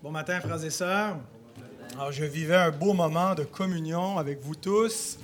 [0.00, 1.16] Bon matin, frères et sœurs.
[1.94, 5.18] Alors, je vivais un beau moment de communion avec vous tous.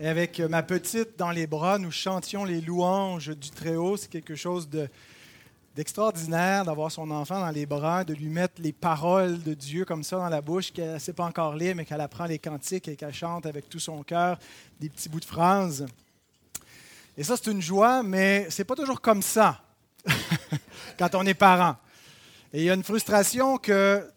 [0.00, 3.98] Et avec ma petite dans les bras, nous chantions les louanges du Très-Haut.
[3.98, 4.88] C'est quelque chose de,
[5.76, 10.02] d'extraordinaire d'avoir son enfant dans les bras, de lui mettre les paroles de Dieu comme
[10.02, 12.88] ça dans la bouche, qu'elle ne sait pas encore lire, mais qu'elle apprend les cantiques
[12.88, 14.38] et qu'elle chante avec tout son cœur
[14.80, 15.84] des petits bouts de phrases.
[17.18, 19.60] Et ça, c'est une joie, mais c'est pas toujours comme ça
[20.98, 21.76] quand on est parent.
[22.54, 24.08] Et il y a une frustration que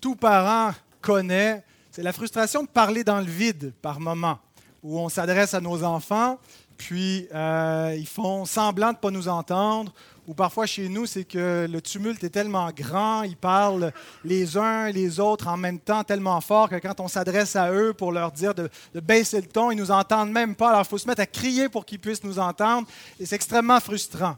[0.00, 4.38] tout parent connaît, c'est la frustration de parler dans le vide par moment,
[4.82, 6.38] où on s'adresse à nos enfants,
[6.76, 9.92] puis euh, ils font semblant de ne pas nous entendre,
[10.26, 13.92] ou parfois chez nous, c'est que le tumulte est tellement grand, ils parlent
[14.24, 17.94] les uns les autres en même temps tellement fort que quand on s'adresse à eux
[17.94, 20.70] pour leur dire de, de baisser le ton, ils nous entendent même pas.
[20.70, 22.88] Alors il faut se mettre à crier pour qu'ils puissent nous entendre,
[23.20, 24.36] et c'est extrêmement frustrant.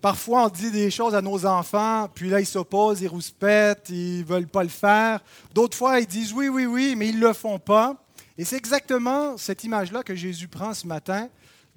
[0.00, 4.20] Parfois, on dit des choses à nos enfants, puis là, ils s'opposent, ils rouspètent, ils
[4.20, 5.20] ne veulent pas le faire.
[5.54, 7.96] D'autres fois, ils disent oui, oui, oui, mais ils ne le font pas.
[8.38, 11.28] Et c'est exactement cette image-là que Jésus prend ce matin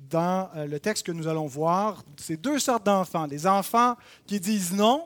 [0.09, 2.03] dans euh, le texte que nous allons voir.
[2.15, 3.27] C'est deux sortes d'enfants.
[3.27, 5.05] Des enfants qui disent non,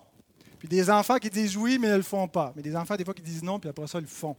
[0.59, 2.53] puis des enfants qui disent oui, mais ne le font pas.
[2.55, 4.35] Mais des enfants, des fois, qui disent non, puis après ça, ils le font.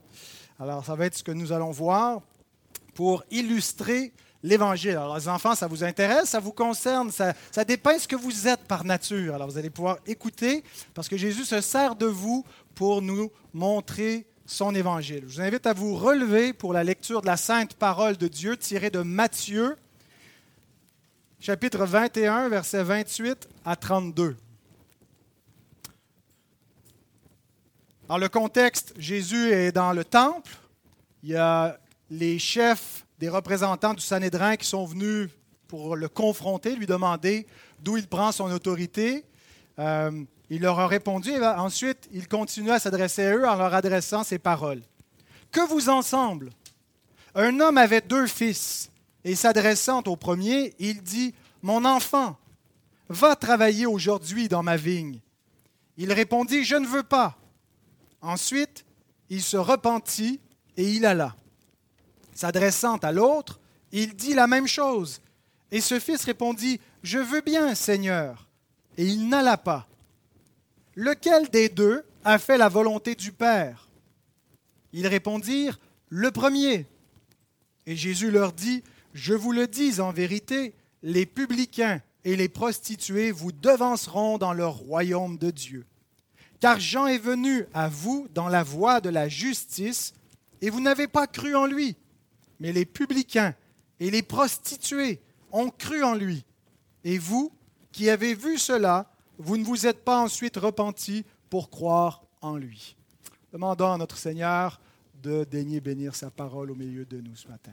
[0.57, 2.21] Alors, ça va être ce que nous allons voir
[2.93, 4.91] pour illustrer l'Évangile.
[4.91, 8.61] Alors, les enfants, ça vous intéresse, ça vous concerne, ça, ça ce que vous êtes
[8.65, 9.35] par nature.
[9.35, 12.45] Alors, vous allez pouvoir écouter parce que Jésus se sert de vous
[12.75, 15.25] pour nous montrer son Évangile.
[15.27, 18.57] Je vous invite à vous relever pour la lecture de la sainte parole de Dieu
[18.57, 19.77] tirée de Matthieu,
[21.39, 24.35] chapitre 21, versets 28 à 32.
[28.07, 30.51] Dans le contexte, Jésus est dans le temple.
[31.21, 31.77] Il y a
[32.09, 35.29] les chefs des représentants du Sanhédrin qui sont venus
[35.67, 37.45] pour le confronter, lui demander
[37.79, 39.25] d'où il prend son autorité.
[39.77, 43.73] Euh, il leur a répondu et ensuite il continue à s'adresser à eux en leur
[43.73, 44.81] adressant ces paroles.
[45.51, 46.49] Que vous ensemble?
[47.35, 48.89] Un homme avait deux fils
[49.23, 52.37] et s'adressant au premier, il dit, Mon enfant,
[53.09, 55.19] va travailler aujourd'hui dans ma vigne.
[55.97, 57.37] Il répondit, Je ne veux pas.
[58.21, 58.85] Ensuite,
[59.29, 60.39] il se repentit
[60.77, 61.35] et il alla.
[62.39, 63.59] S'adressant à l'autre,
[63.91, 65.19] il dit la même chose.
[65.71, 68.47] Et ce fils répondit, Je veux bien, Seigneur.
[68.97, 69.89] Et il n'alla pas.
[70.95, 73.89] Lequel des deux a fait la volonté du Père?
[74.93, 76.85] Ils répondirent, Le premier.
[77.85, 80.73] Et Jésus leur dit, Je vous le dis en vérité,
[81.03, 85.85] les publicains et les prostituées vous devanceront dans leur royaume de Dieu.
[86.61, 90.13] Car Jean est venu à vous dans la voie de la justice,
[90.61, 91.97] et vous n'avez pas cru en lui
[92.59, 93.55] mais les publicains
[93.99, 95.21] et les prostituées
[95.51, 96.45] ont cru en lui.
[97.03, 97.51] Et vous,
[97.91, 102.95] qui avez vu cela, vous ne vous êtes pas ensuite repentis pour croire en lui.
[103.51, 104.79] Demandons à notre Seigneur
[105.23, 107.71] de daigner bénir sa parole au milieu de nous ce matin.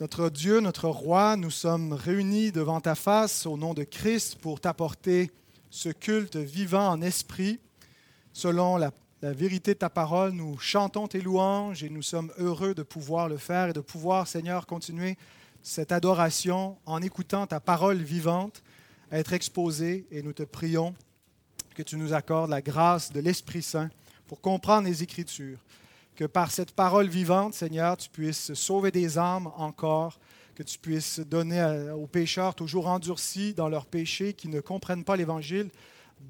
[0.00, 4.60] Notre Dieu, notre Roi, nous sommes réunis devant ta face au nom de Christ pour
[4.60, 5.30] t'apporter
[5.70, 7.60] ce culte vivant en esprit,
[8.32, 8.90] selon la
[9.22, 10.32] la vérité de ta parole.
[10.32, 14.26] Nous chantons tes louanges et nous sommes heureux de pouvoir le faire et de pouvoir,
[14.26, 15.16] Seigneur, continuer
[15.62, 18.64] cette adoration en écoutant ta parole vivante
[19.12, 20.06] être exposée.
[20.10, 20.92] Et nous te prions
[21.76, 23.90] que tu nous accordes la grâce de l'Esprit Saint
[24.26, 25.58] pour comprendre les Écritures.
[26.16, 30.18] Que par cette parole vivante, Seigneur, tu puisses sauver des âmes encore,
[30.56, 35.16] que tu puisses donner aux pécheurs toujours endurcis dans leurs péchés, qui ne comprennent pas
[35.16, 35.70] l'Évangile,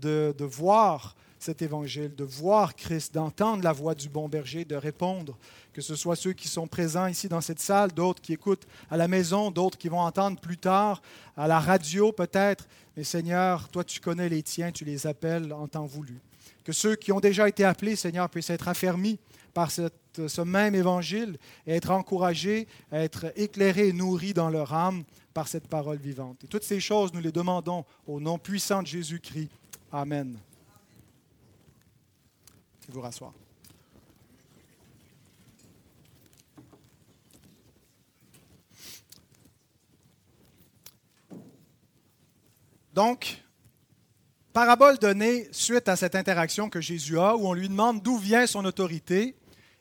[0.00, 4.76] de, de voir cet évangile, de voir Christ, d'entendre la voix du bon berger, de
[4.76, 5.36] répondre,
[5.72, 8.96] que ce soit ceux qui sont présents ici dans cette salle, d'autres qui écoutent à
[8.96, 11.02] la maison, d'autres qui vont entendre plus tard,
[11.36, 12.68] à la radio peut-être.
[12.96, 16.20] Mais Seigneur, toi tu connais les tiens, tu les appelles en temps voulu.
[16.64, 19.18] Que ceux qui ont déjà été appelés, Seigneur, puissent être affermis
[19.52, 21.36] par ce même évangile
[21.66, 25.02] et être encouragés, être éclairés et nourris dans leur âme
[25.34, 26.44] par cette parole vivante.
[26.44, 29.50] Et toutes ces choses, nous les demandons au nom puissant de Jésus-Christ.
[29.90, 30.38] Amen
[32.92, 33.32] vous rasseoir.
[42.94, 43.42] Donc,
[44.52, 48.46] parabole donnée suite à cette interaction que Jésus a, où on lui demande d'où vient
[48.46, 49.34] son autorité.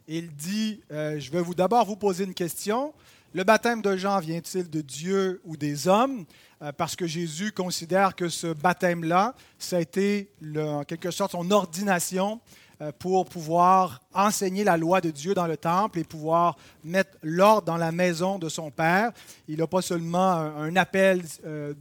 [0.07, 2.93] Il dit, euh, je vais vous d'abord vous poser une question.
[3.33, 6.25] Le baptême de Jean vient-il de Dieu ou des hommes?
[6.61, 11.49] Euh, Parce que Jésus considère que ce baptême-là, ça a été en quelque sorte son
[11.51, 12.39] ordination
[12.99, 17.77] pour pouvoir enseigner la loi de Dieu dans le temple et pouvoir mettre l'ordre dans
[17.77, 19.11] la maison de son Père.
[19.47, 21.73] Il n'a pas seulement un appel euh,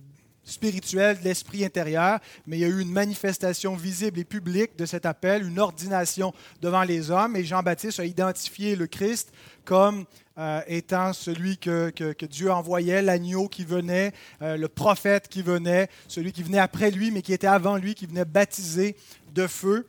[0.44, 4.84] spirituel de l'esprit intérieur, mais il y a eu une manifestation visible et publique de
[4.84, 9.32] cet appel, une ordination devant les hommes, et Jean-Baptiste a identifié le Christ
[9.64, 10.04] comme
[10.38, 11.92] euh, étant celui que,
[12.24, 14.12] Dieu envoyait, l'agneau qui venait,
[14.42, 17.94] euh, le prophète qui venait, celui qui venait après lui, mais qui était avant lui,
[17.94, 18.96] qui venait baptiser
[19.32, 19.86] de feu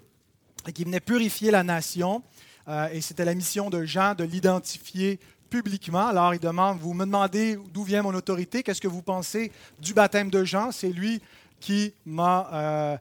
[0.67, 2.23] et qui venait purifier la nation.
[2.67, 5.19] Euh, et c'était la mission de Jean de l'identifier
[5.49, 6.07] publiquement.
[6.07, 9.93] Alors il demande, vous me demandez d'où vient mon autorité, qu'est-ce que vous pensez du
[9.93, 10.71] baptême de Jean?
[10.71, 11.21] C'est lui
[11.59, 12.99] qui m'a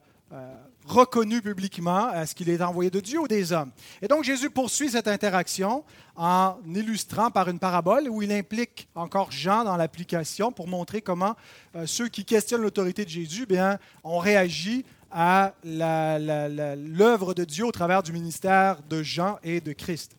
[0.85, 3.71] reconnu publiquement, est-ce qu'il est envoyé de Dieu ou des hommes
[4.01, 5.83] Et donc Jésus poursuit cette interaction
[6.15, 11.35] en illustrant par une parabole où il implique encore Jean dans l'application pour montrer comment
[11.75, 17.71] euh, ceux qui questionnent l'autorité de Jésus bien, ont réagi à l'œuvre de Dieu au
[17.71, 20.15] travers du ministère de Jean et de Christ.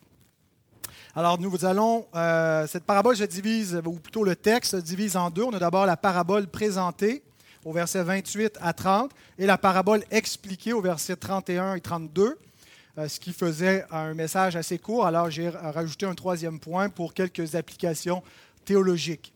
[1.14, 5.28] Alors nous allons, euh, cette parabole se divise, ou plutôt le texte se divise en
[5.28, 5.42] deux.
[5.42, 7.22] On a d'abord la parabole présentée
[7.64, 12.38] au verset 28 à 30, et la parabole expliquée au verset 31 et 32,
[12.98, 15.06] euh, ce qui faisait un message assez court.
[15.06, 18.22] Alors j'ai rajouté un troisième point pour quelques applications
[18.64, 19.32] théologiques.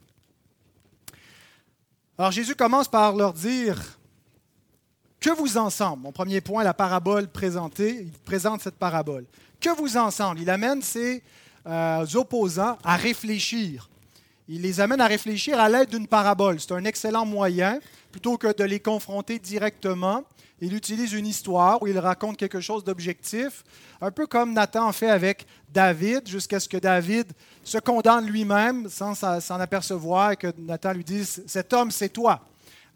[2.18, 3.98] Alors Jésus commence par leur dire
[5.20, 9.24] que vous ensemble, mon premier point, la parabole présentée, il présente cette parabole.
[9.60, 11.22] Que vous ensemble, il amène ses
[11.66, 13.88] euh, opposants à réfléchir.
[14.48, 16.60] Il les amène à réfléchir à l'aide d'une parabole.
[16.60, 17.80] C'est un excellent moyen
[18.12, 20.24] plutôt que de les confronter directement,
[20.60, 23.62] il utilise une histoire où il raconte quelque chose d'objectif,
[24.00, 27.30] un peu comme Nathan en fait avec David, jusqu'à ce que David
[27.62, 32.40] se condamne lui-même sans s'en apercevoir et que Nathan lui dise Cet homme, c'est toi.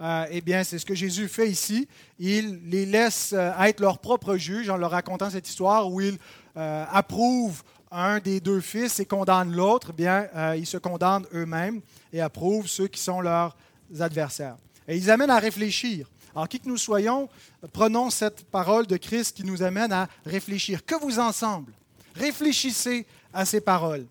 [0.00, 1.86] Euh, eh bien, c'est ce que Jésus fait ici.
[2.18, 6.18] Il les laisse euh, être leur propre juge en leur racontant cette histoire où il
[6.56, 9.88] euh, approuve un des deux fils et condamne l'autre.
[9.90, 11.80] Eh bien, ils se condamnent eux-mêmes
[12.12, 13.56] et approuvent ceux qui sont leurs
[13.98, 14.56] adversaires.
[14.86, 16.08] Et ils amènent à réfléchir.
[16.34, 17.28] Alors, qui que nous soyons,
[17.72, 20.84] prenons cette parole de Christ qui nous amène à réfléchir.
[20.84, 21.72] Que vous ensemble,
[22.14, 24.06] réfléchissez à ces paroles.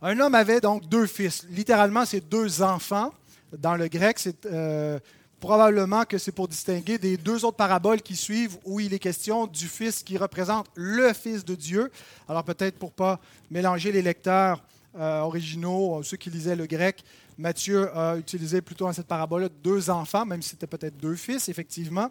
[0.00, 1.44] Un homme avait donc deux fils.
[1.50, 3.12] Littéralement, c'est deux enfants.
[3.58, 4.98] Dans le grec, c'est euh,
[5.40, 9.46] probablement que c'est pour distinguer des deux autres paraboles qui suivent où il est question
[9.46, 11.90] du fils qui représente le fils de Dieu.
[12.28, 13.20] Alors peut-être pour pas
[13.50, 14.62] mélanger les lecteurs
[14.96, 17.04] euh, originaux, ceux qui lisaient le grec,
[17.36, 21.48] Matthieu a utilisé plutôt dans cette parabole deux enfants, même si c'était peut-être deux fils,
[21.48, 22.10] effectivement.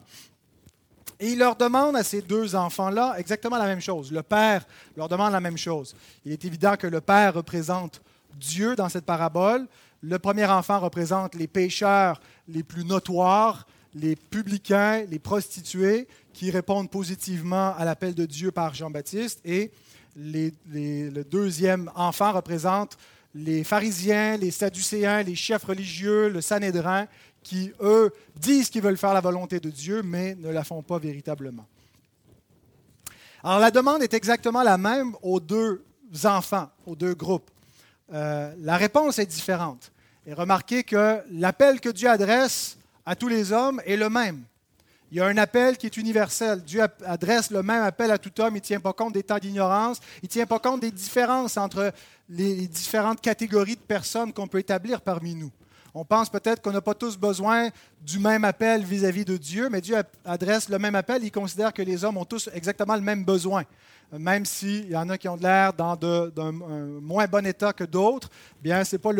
[1.19, 4.11] Et il leur demande à ces deux enfants-là exactement la même chose.
[4.11, 4.65] Le Père
[4.97, 5.95] leur demande la même chose.
[6.25, 8.01] Il est évident que le Père représente
[8.35, 9.67] Dieu dans cette parabole.
[10.03, 12.19] Le premier enfant représente les pécheurs
[12.49, 13.65] les plus notoires,
[13.95, 19.39] les publicains, les prostituées, qui répondent positivement à l'appel de Dieu par Jean-Baptiste.
[19.45, 19.71] Et
[20.17, 22.97] le deuxième enfant représente
[23.33, 27.07] les pharisiens, les sadducéens, les chefs religieux, le Sanhédrin,
[27.41, 30.99] qui, eux, disent qu'ils veulent faire la volonté de Dieu, mais ne la font pas
[30.99, 31.65] véritablement.
[33.41, 35.81] Alors la demande est exactement la même aux deux
[36.25, 37.49] enfants, aux deux groupes.
[38.13, 39.92] Euh, la réponse est différente.
[40.25, 44.43] Et remarquez que l'appel que Dieu adresse à tous les hommes est le même.
[45.11, 46.63] Il y a un appel qui est universel.
[46.63, 48.55] Dieu adresse le même appel à tout homme.
[48.55, 49.99] Il ne tient pas compte des temps d'ignorance.
[50.23, 51.93] Il ne tient pas compte des différences entre
[52.29, 55.51] les différentes catégories de personnes qu'on peut établir parmi nous.
[55.93, 57.69] On pense peut-être qu'on n'a pas tous besoin
[58.01, 61.23] du même appel vis-à-vis de Dieu, mais Dieu adresse le même appel.
[61.23, 63.63] Il considère que les hommes ont tous exactement le même besoin.
[64.11, 65.97] Même s'il y en a qui ont l'air dans
[66.37, 68.29] un moins bon état que d'autres,
[68.61, 69.11] bien, ce n'est pas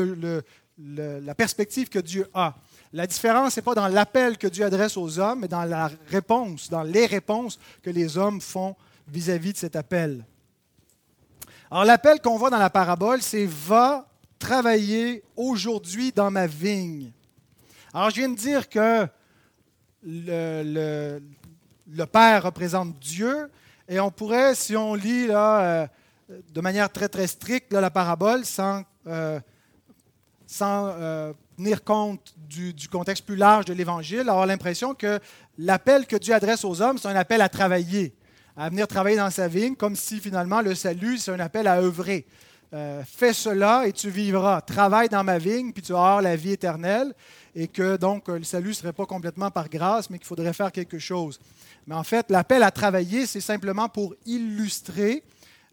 [0.77, 2.55] la perspective que Dieu a.
[2.91, 6.69] La différence n'est pas dans l'appel que Dieu adresse aux hommes, mais dans la réponse,
[6.69, 8.75] dans les réponses que les hommes font
[9.07, 10.25] vis-à-vis de cet appel.
[11.71, 17.11] Alors l'appel qu'on voit dans la parabole, c'est Va travailler aujourd'hui dans ma vigne.
[17.93, 19.07] Alors je viens de dire que
[20.03, 21.19] le,
[22.11, 23.49] Père représente Dieu,
[23.87, 25.87] et on pourrait, si on lit là, euh,
[26.53, 29.39] de manière très très stricte la parabole, sans, euh,
[30.53, 35.19] sans euh, tenir compte du, contexte plus large de l'Évangile, avoir l'impression que
[35.57, 38.13] l'appel que Dieu adresse aux hommes, c'est un appel à travailler,
[38.55, 41.79] à venir travailler dans sa vigne, comme si finalement le salut, c'est un appel à
[41.79, 42.27] œuvrer.
[42.71, 44.61] Euh, fais cela et tu vivras.
[44.61, 47.13] Travaille dans ma vigne, puis tu auras la vie éternelle.
[47.55, 50.71] Et que donc le salut ne serait pas complètement par grâce, mais qu'il faudrait faire
[50.71, 51.39] quelque chose.
[51.87, 55.23] Mais en fait, l'appel à travailler, c'est simplement pour illustrer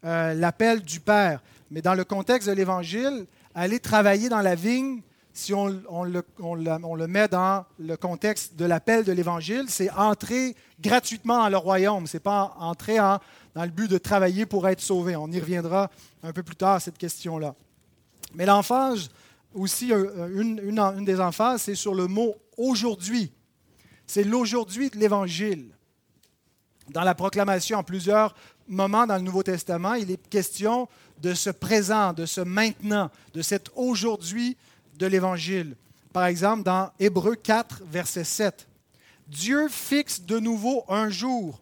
[0.05, 1.41] euh, l'appel du Père.
[1.69, 5.01] Mais dans le contexte de l'Évangile, aller travailler dans la vigne,
[5.33, 11.49] si on, le, met dans le contexte de l'appel de l'Évangile, c'est entrer gratuitement dans
[11.49, 12.05] le royaume.
[12.05, 15.15] Ce n'est pas entrer dans le but de travailler pour être sauvé.
[15.15, 15.89] On y reviendra
[16.23, 17.55] un peu plus tard à cette question-là.
[18.33, 19.09] Mais l'emphase
[19.53, 23.31] aussi une, une des emphases, c'est sur le mot aujourd'hui.
[24.05, 25.71] C'est l'aujourd'hui de l'Évangile.
[26.89, 28.35] Dans la proclamation, en plusieurs
[28.67, 30.87] moments dans le Nouveau Testament, il est question
[31.21, 34.57] de ce présent, de ce maintenant, de cet aujourd'hui
[34.97, 35.75] de l'Évangile.
[36.13, 38.67] Par exemple, dans Hébreu 4, verset 7,
[39.27, 41.61] Dieu fixe de nouveau un jour,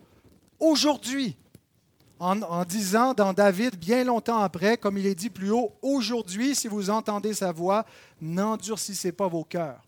[0.60, 1.36] aujourd'hui,
[2.20, 6.56] en, en, disant dans David, bien longtemps après, comme il est dit plus haut, aujourd'hui,
[6.56, 7.86] si vous entendez sa voix,
[8.22, 9.82] n'endurcissez pas vos cœurs.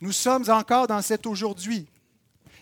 [0.00, 1.86] Nous sommes encore dans cet aujourd'hui.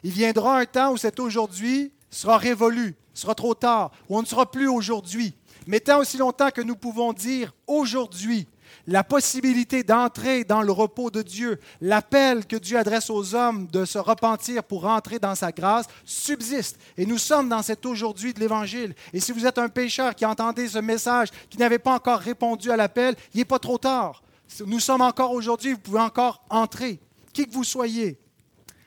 [0.03, 4.27] Il viendra un temps où cet aujourd'hui sera révolu, sera trop tard, où on ne
[4.27, 5.35] sera plus aujourd'hui.
[5.67, 8.47] Mais tant aussi longtemps que nous pouvons dire aujourd'hui,
[8.87, 13.85] la possibilité d'entrer dans le repos de Dieu, l'appel que Dieu adresse aux hommes de
[13.85, 16.79] se repentir pour entrer dans sa grâce, subsiste.
[16.97, 18.95] Et nous sommes dans cet aujourd'hui de l'Évangile.
[19.13, 22.71] Et si vous êtes un pécheur qui entendez ce message, qui n'avait pas encore répondu
[22.71, 24.23] à l'appel, il n'est pas trop tard.
[24.67, 26.99] Nous sommes encore aujourd'hui, vous pouvez encore entrer,
[27.33, 28.19] qui que vous soyez.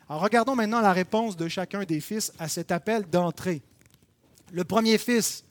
[0.08, 3.64] Alors regardons maintenant la réponse de chacun des fils à cet appel d'entrée.
[4.52, 5.44] Le premier fils,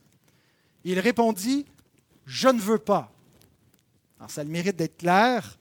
[0.84, 1.66] il répondit,
[2.26, 3.12] Je ne veux pas.
[4.18, 5.58] Alors ça a le mérite d'être clair.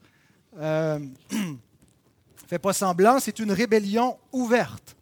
[0.58, 0.98] Euh,
[2.62, 4.96] pas semblant, c'est une rébellion ouverte.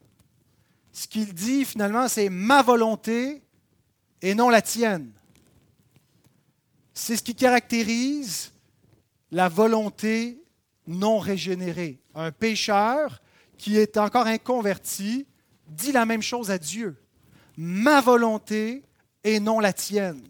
[0.92, 3.42] Ce qu'il dit finalement, c'est ma volonté
[4.20, 5.10] et non la tienne.
[6.94, 8.52] C'est ce qui caractérise
[9.30, 10.42] la volonté
[10.86, 11.98] non régénérée.
[12.14, 13.22] Un pécheur
[13.56, 15.26] qui est encore inconverti
[15.68, 16.96] dit la même chose à Dieu.
[17.56, 18.82] Ma volonté
[19.24, 20.26] et non la tienne.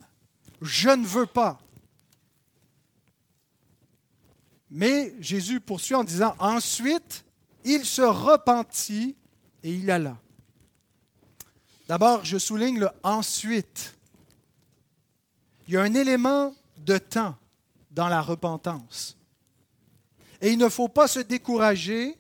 [0.61, 1.59] Je ne veux pas.
[4.71, 7.25] Mais Jésus poursuit en disant, ensuite,
[7.65, 9.17] il se repentit
[9.63, 10.17] et il alla.
[11.89, 13.97] D'abord, je souligne le ensuite.
[15.69, 17.37] Il y a un élément de temps
[17.91, 19.17] dans la repentance.
[20.41, 22.17] Et il ne faut pas se décourager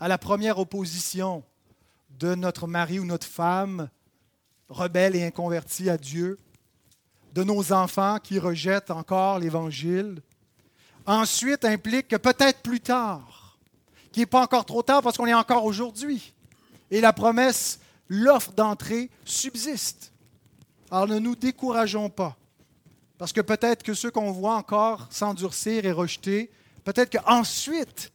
[0.00, 1.44] à la première opposition
[2.10, 3.90] de notre mari ou notre femme
[4.74, 6.38] rebelle et inconverti à Dieu,
[7.32, 10.22] de nos enfants qui rejettent encore l'Évangile.
[11.06, 13.58] Ensuite implique que peut-être plus tard,
[14.12, 16.32] qu'il n'est pas encore trop tard parce qu'on est encore aujourd'hui.
[16.90, 20.12] Et la promesse, l'offre d'entrée subsiste.
[20.90, 22.36] Alors ne nous décourageons pas,
[23.18, 26.50] parce que peut-être que ceux qu'on voit encore s'endurcir et rejeter,
[26.84, 28.12] peut-être qu'ensuite,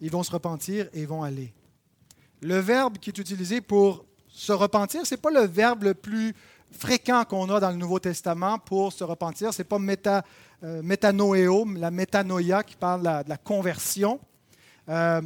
[0.00, 1.54] ils vont se repentir et vont aller.
[2.42, 4.04] Le verbe qui est utilisé pour
[4.36, 6.34] se repentir, ce n'est pas le verbe le plus
[6.70, 9.54] fréquent qu'on a dans le Nouveau Testament pour se repentir.
[9.54, 10.24] Ce n'est pas méta,
[10.62, 14.20] euh, la métanoïa qui parle de la, conversion.
[14.90, 15.22] Euh,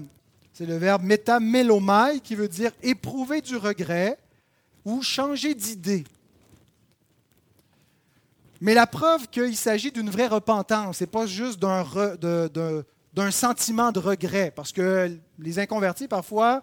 [0.52, 4.16] c'est le verbe métamélomai qui veut dire éprouver du regret
[4.84, 6.04] ou changer d'idée.
[8.60, 13.98] Mais la preuve qu'il s'agit d'une vraie repentance, ce n'est pas juste d'un sentiment de
[13.98, 16.62] regret, parce que les inconvertis, parfois,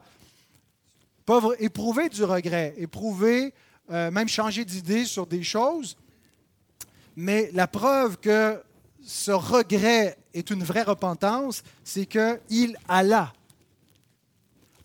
[1.27, 3.53] peuvent éprouver du regret, éprouver,
[3.91, 5.97] euh, même changer d'idée sur des choses.
[7.17, 8.63] Mais la preuve que
[9.03, 13.33] ce regret est une vraie repentance, c'est qu'il alla.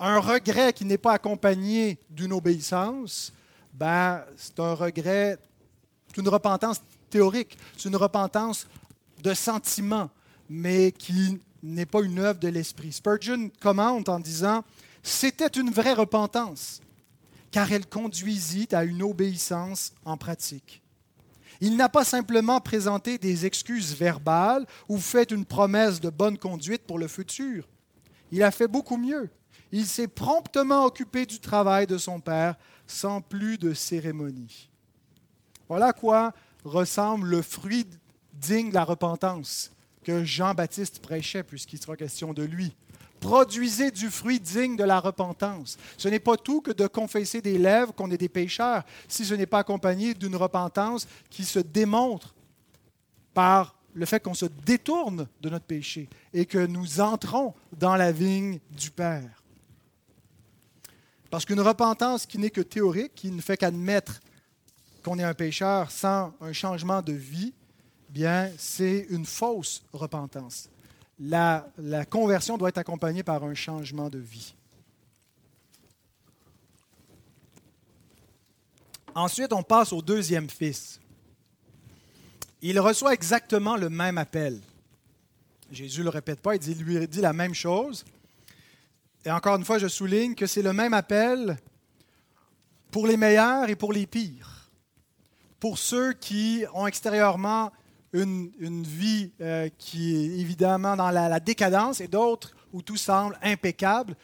[0.01, 3.33] Un regret qui n'est pas accompagné d'une obéissance,
[3.73, 5.39] ben, c'est un regret,
[6.09, 8.67] c'est une repentance théorique, c'est une repentance
[9.23, 10.11] de sentiment,
[10.51, 12.91] mais qui n'est pas une œuvre de l'esprit.
[12.91, 14.65] Spurgeon commente en disant
[15.03, 16.81] C'était une vraie repentance,
[17.51, 20.83] car elle conduisit à une obéissance en pratique.
[21.61, 26.83] Il n'a pas simplement présenté des excuses verbales ou fait une promesse de bonne conduite
[26.87, 27.69] pour le futur.
[28.33, 29.31] Il a fait beaucoup mieux.
[29.71, 32.57] Il s'est promptement occupé du travail de son Père
[32.87, 34.71] sans plus de cérémonie.
[35.69, 36.33] Voilà à quoi
[36.65, 37.87] ressemble le fruit
[38.33, 39.71] digne de la repentance
[40.03, 42.75] que Jean-Baptiste prêchait, puisqu'il sera question de lui.
[43.23, 45.79] Produisez du fruit digne de la repentance.
[45.97, 49.35] Ce n'est pas tout que de confesser des lèvres qu'on est des pécheurs, si ce
[49.35, 52.35] n'est pas accompagné d'une repentance qui se démontre
[53.33, 58.11] par le fait qu'on se détourne de notre péché et que nous entrons dans la
[58.11, 59.41] vigne du Père.
[61.31, 64.21] Parce qu'une repentance qui n'est que théorique, qui ne fait qu'admettre
[65.05, 67.55] qu'on est un pécheur sans un changement de vie,
[68.09, 70.69] bien, c'est une fausse repentance.
[71.19, 71.67] La,
[72.11, 74.55] conversion doit être accompagnée par un changement de vie.
[79.15, 81.01] Ensuite, on passe au deuxième fils.
[82.63, 84.59] Il reçoit exactement le même appel.
[85.71, 88.05] Jésus ne le répète pas, il lui dit la même chose.
[89.25, 91.59] Et encore une fois, je souligne que c'est le même appel
[92.91, 94.71] pour les meilleurs et pour les pires.
[95.61, 97.71] Pour ceux qui ont extérieurement
[98.13, 104.15] une, vie euh, qui est évidemment dans la, décadence et d'autres où tout semble impeccable,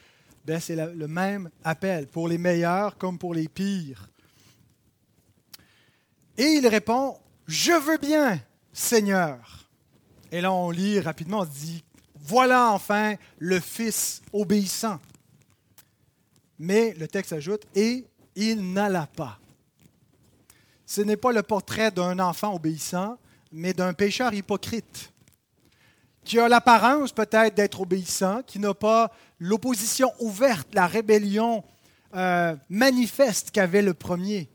[0.45, 4.09] ben c'est le même appel pour les meilleurs comme pour les pires.
[6.39, 8.41] Et il répond, Je veux bien,
[8.73, 9.69] Seigneur.
[10.31, 11.83] Et là, on lit rapidement, on dit,
[12.15, 15.01] Voilà enfin le Fils obéissant.
[16.59, 19.39] Mais le texte ajoute, Et il n'alla pas.
[20.87, 23.19] Ce n'est pas le portrait d'un enfant obéissant,
[23.53, 25.13] mais d'un pécheur hypocrite,
[26.25, 31.65] qui a l'apparence peut-être d'être obéissant, qui n'a pas l'opposition ouverte, la rébellion
[32.15, 34.49] euh, manifeste qu'avait le premier,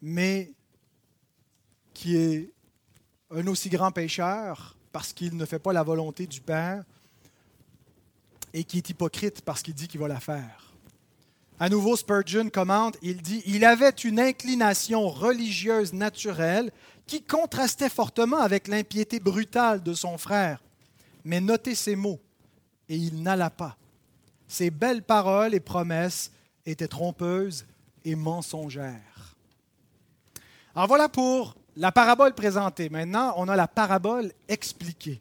[0.00, 0.52] mais
[1.92, 2.52] qui est
[3.30, 6.84] un aussi grand pécheur parce qu'il ne fait pas la volonté du Père
[8.54, 10.72] et qui est hypocrite parce qu'il dit qu'il va la faire.
[11.60, 16.70] À nouveau, Spurgeon commente, il dit, Il avait une inclination religieuse naturelle
[17.08, 20.62] qui contrastait fortement avec l'impiété brutale de son frère.
[21.24, 22.20] Mais notez ces mots,
[22.88, 23.76] et il n'alla pas.
[24.46, 26.30] Ses belles paroles et promesses
[26.64, 27.66] étaient trompeuses
[28.04, 29.34] et mensongères.
[30.74, 32.88] Alors voilà pour la parabole présentée.
[32.88, 35.20] Maintenant, on a la parabole expliquée.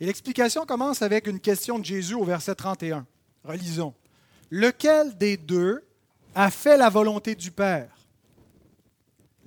[0.00, 3.06] Et l'explication commence avec une question de Jésus au verset 31.
[3.44, 3.94] Relisons.
[4.50, 5.84] Lequel des deux
[6.34, 7.97] a fait la volonté du Père?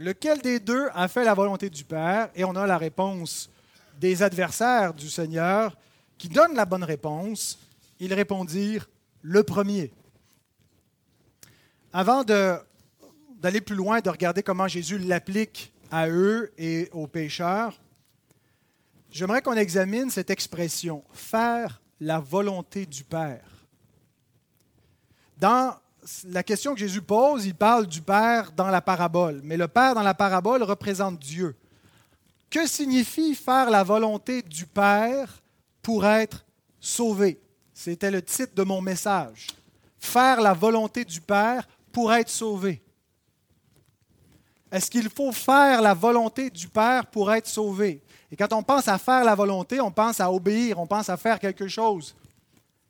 [0.02, 2.32] Lequel des deux a fait la volonté du Père?
[2.34, 3.52] Et on a la réponse
[4.00, 5.78] des adversaires du Seigneur
[6.18, 7.60] qui donnent la bonne réponse.
[8.00, 8.90] Ils répondirent
[9.22, 9.94] le premier.
[11.94, 17.80] Avant d'aller plus loin, de regarder comment Jésus l'applique à eux et aux pécheurs,
[19.12, 23.68] j'aimerais qu'on examine cette expression, faire la volonté du Père.
[25.38, 25.76] Dans
[26.30, 29.96] la question que Jésus pose, il parle du Père dans la parabole, mais le Père
[29.96, 31.56] dans la parabole représente Dieu.
[32.50, 35.42] Que signifie faire la volonté du Père
[35.82, 36.44] pour être
[36.80, 37.40] sauvé?
[37.74, 39.48] C'était le titre de mon message.
[40.00, 42.82] Faire la volonté du Père pour être sauvé.
[44.72, 48.02] Est-ce qu'il faut faire la volonté du Père pour être sauvé?
[48.32, 51.18] Et quand on pense à faire la volonté, on pense à obéir, on pense à
[51.18, 52.16] faire quelque chose.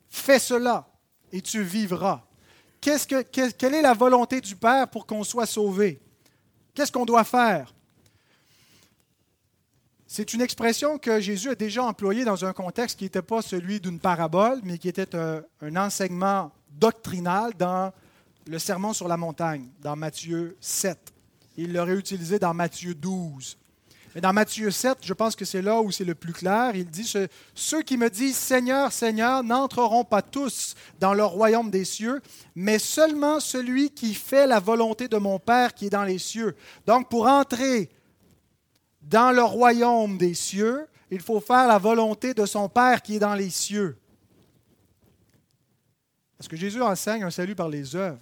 [0.08, 0.86] Fais cela
[1.32, 2.22] et tu vivras
[2.82, 6.00] quelle est la volonté du Père pour qu'on soit sauvé?
[6.74, 7.72] Qu'est-ce qu'on doit faire?
[10.06, 13.80] C'est une expression que Jésus a déjà employée dans un contexte qui n'était pas celui
[13.80, 17.92] d'une parabole, mais qui était un, un enseignement doctrinal dans
[18.46, 20.98] le Sermon sur la montagne, dans Matthieu 7.
[21.56, 23.56] Il l'aurait utilisé dans Matthieu 12.
[24.14, 26.72] Mais dans Matthieu 7, je pense que c'est là où c'est le plus clair.
[26.74, 27.10] Il dit,
[27.54, 32.20] ceux qui me disent Seigneur, Seigneur, n'entreront pas tous dans le royaume des cieux,
[32.54, 36.54] mais seulement celui qui fait la volonté de mon Père qui est dans les cieux.
[36.86, 37.88] Donc pour entrer
[39.00, 43.20] dans le royaume des cieux, il faut faire la volonté de son Père qui est
[43.20, 43.98] dans les cieux.
[46.38, 48.18] Est-ce que Jésus enseigne un salut par les œuvres?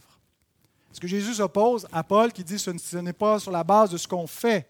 [0.93, 3.97] Est-ce que Jésus s'oppose à Paul qui dit ce n'est pas sur la base de
[3.97, 4.69] ce qu'on fait,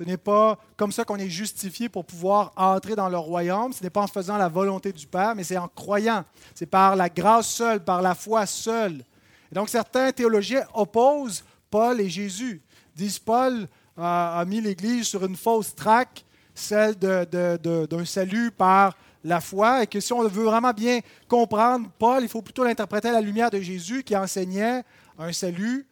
[0.00, 3.74] ce n'est pas comme ça qu'on est justifié pour pouvoir entrer dans le royaume.
[3.74, 6.24] Ce n'est pas en faisant la volonté du Père, mais c'est en croyant.
[6.54, 9.04] C'est par la grâce seule, par la foi seule.
[9.52, 12.62] Et donc certains théologiens opposent Paul et Jésus.
[12.96, 19.82] Disent Paul a, mis l'Église sur une fausse traque, celle d'un salut par la foi,
[19.82, 23.20] et que si on veut vraiment bien comprendre Paul, il faut plutôt l'interpréter à la
[23.20, 24.82] lumière de Jésus qui enseignait
[25.18, 25.86] un salut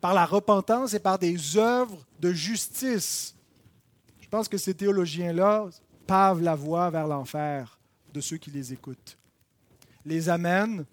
[0.00, 3.34] par la repentance et par des œuvres de justice.
[4.20, 5.68] Je pense que ces théologiens-là
[6.06, 7.78] pavent la voie vers l'enfer
[8.12, 9.18] de ceux qui les écoutent.
[10.04, 10.84] Les amènent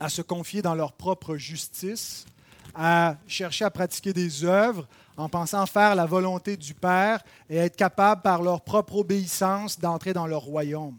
[0.00, 2.26] à se confier dans leur propre justice,
[2.74, 7.76] à chercher à pratiquer des œuvres en pensant faire la volonté du Père et être
[7.76, 10.96] capable par leur propre obéissance d'entrer dans leur royaume.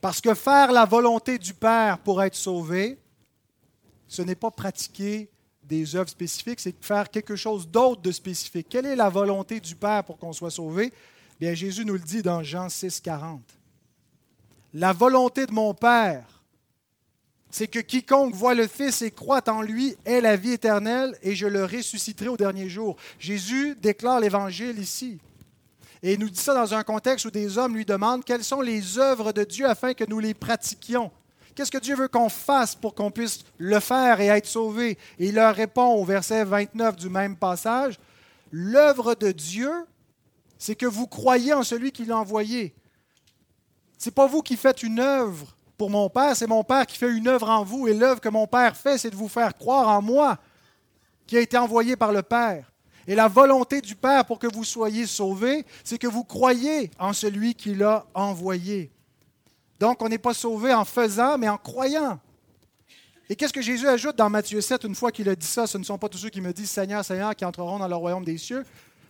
[0.00, 2.98] Parce que faire la volonté du Père pour être sauvé,
[4.08, 5.30] ce n'est pas pratiquer
[5.70, 8.66] des œuvres spécifiques, c'est faire quelque chose d'autre de spécifique.
[8.68, 10.92] Quelle est la volonté du Père pour qu'on soit sauvé?
[11.38, 13.40] Bien, Jésus nous le dit dans Jean 6, 40.
[14.74, 16.42] La volonté de mon Père,
[17.50, 21.36] c'est que quiconque voit le Fils et croit en lui ait la vie éternelle et
[21.36, 22.96] je le ressusciterai au dernier jour.
[23.18, 25.18] Jésus déclare l'Évangile ici.
[26.02, 28.60] Et il nous dit ça dans un contexte où des hommes lui demandent quelles sont
[28.60, 31.12] les œuvres de Dieu afin que nous les pratiquions.
[31.54, 34.98] Qu'est-ce que Dieu veut qu'on fasse pour qu'on puisse le faire et être sauvé?
[35.18, 37.98] Et il leur répond au verset 29 du même passage,
[38.50, 39.70] l'œuvre de Dieu,
[40.58, 42.74] c'est que vous croyez en celui qui l'a envoyé.
[43.98, 46.98] Ce n'est pas vous qui faites une œuvre pour mon Père, c'est mon Père qui
[46.98, 47.88] fait une œuvre en vous.
[47.88, 50.38] Et l'œuvre que mon Père fait, c'est de vous faire croire en moi,
[51.26, 52.70] qui a été envoyé par le Père.
[53.06, 57.12] Et la volonté du Père pour que vous soyez sauvés, c'est que vous croyez en
[57.12, 58.90] celui qui l'a envoyé.
[59.80, 62.20] Donc, on n'est pas sauvé en faisant, mais en croyant.
[63.30, 65.78] Et qu'est-ce que Jésus ajoute dans Matthieu 7, une fois qu'il a dit ça, ce
[65.78, 68.24] ne sont pas tous ceux qui me disent Seigneur, Seigneur, qui entreront dans le royaume
[68.24, 68.66] des cieux,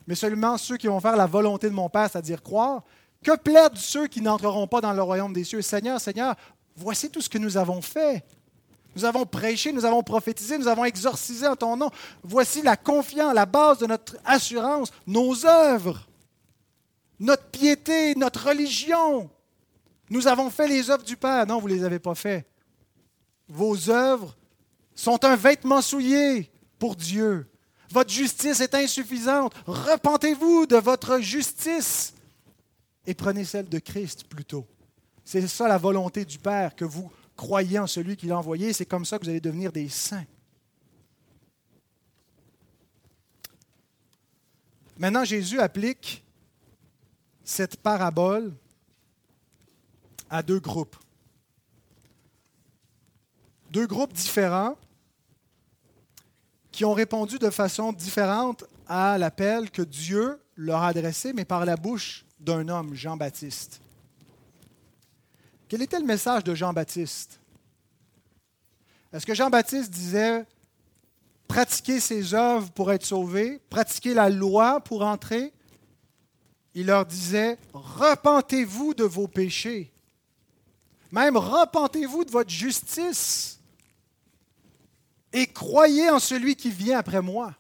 [0.07, 2.85] mais seulement ceux qui vont faire la volonté de mon Père, c'est-à-dire croire.
[3.25, 5.61] Que plaident ceux qui n'entreront pas dans le royaume des cieux?
[5.61, 6.37] Seigneur, Seigneur,
[6.77, 8.25] voici tout ce que nous avons fait.
[8.95, 11.91] Nous avons prêché, nous avons prophétisé, nous avons exorcisé en ton nom.
[12.23, 16.07] Voici la confiance, la base de notre assurance, nos œuvres,
[17.19, 19.31] notre piété, notre religion.
[20.11, 21.47] Nous avons fait les œuvres du Père.
[21.47, 22.47] Non, vous ne les avez pas fait.
[23.49, 24.37] Vos œuvres
[24.95, 27.49] sont un vêtement souillé pour Dieu.
[27.91, 29.55] Votre justice est insuffisante.
[29.67, 32.15] Repentez-vous de votre justice
[33.07, 34.67] et prenez celle de Christ plutôt.
[35.25, 38.73] C'est ça la volonté du Père, que vous croyez en celui qui l'a envoyé.
[38.73, 40.27] C'est comme ça que vous allez devenir des saints.
[44.99, 46.25] Maintenant, Jésus applique
[47.43, 48.53] cette parabole
[50.31, 50.97] à deux groupes.
[53.71, 54.77] Deux groupes différents
[56.73, 61.65] qui ont répondu de façon différente à l'appel que Dieu leur a adressé, mais par
[61.65, 63.81] la bouche d'un homme, Jean-Baptiste.
[65.69, 67.41] Quel était le message de Jean-Baptiste?
[69.13, 70.47] Est-ce que Jean-Baptiste disait
[71.49, 75.53] pratiquer ses œuvres pour être sauvé, pratiquer la loi pour entrer?
[76.75, 79.90] Il leur disait repentez-vous de vos péchés.
[81.13, 83.59] Même repentez-vous de votre justice
[85.33, 87.55] et croyez en celui qui vient après moi.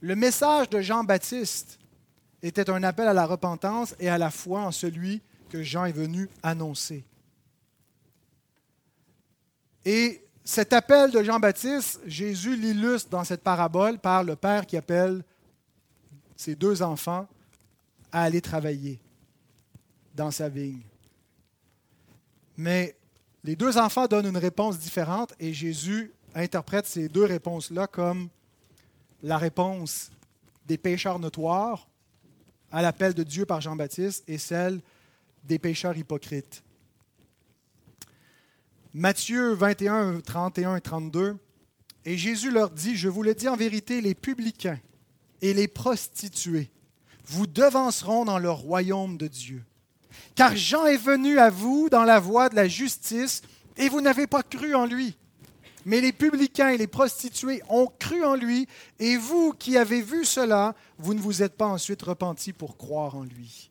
[0.00, 1.78] Le message de Jean-Baptiste
[2.42, 5.92] était un appel à la repentance et à la foi en celui que Jean est
[5.92, 7.04] venu annoncer.
[9.84, 15.22] Et cet appel de Jean-Baptiste, Jésus l'illustre dans cette parabole par le père qui appelle
[16.36, 17.28] ses deux enfants
[18.10, 19.00] à aller travailler
[20.14, 20.82] dans sa vigne.
[22.62, 22.96] Mais
[23.42, 28.28] les deux enfants donnent une réponse différente et Jésus interprète ces deux réponses-là comme
[29.20, 30.12] la réponse
[30.66, 31.88] des pécheurs notoires
[32.70, 34.80] à l'appel de Dieu par Jean-Baptiste et celle
[35.42, 36.62] des pécheurs hypocrites.
[38.94, 41.36] Matthieu 21, 31 et 32.
[42.04, 44.78] Et Jésus leur dit, je vous le dis en vérité, les publicains
[45.40, 46.70] et les prostituées
[47.24, 49.64] vous devanceront dans le royaume de Dieu.
[50.34, 53.42] Car Jean est venu à vous dans la voie de la justice
[53.76, 55.16] et vous n'avez pas cru en lui.
[55.84, 58.68] Mais les publicains et les prostituées ont cru en lui,
[59.00, 63.16] et vous qui avez vu cela, vous ne vous êtes pas ensuite repentis pour croire
[63.16, 63.70] en lui.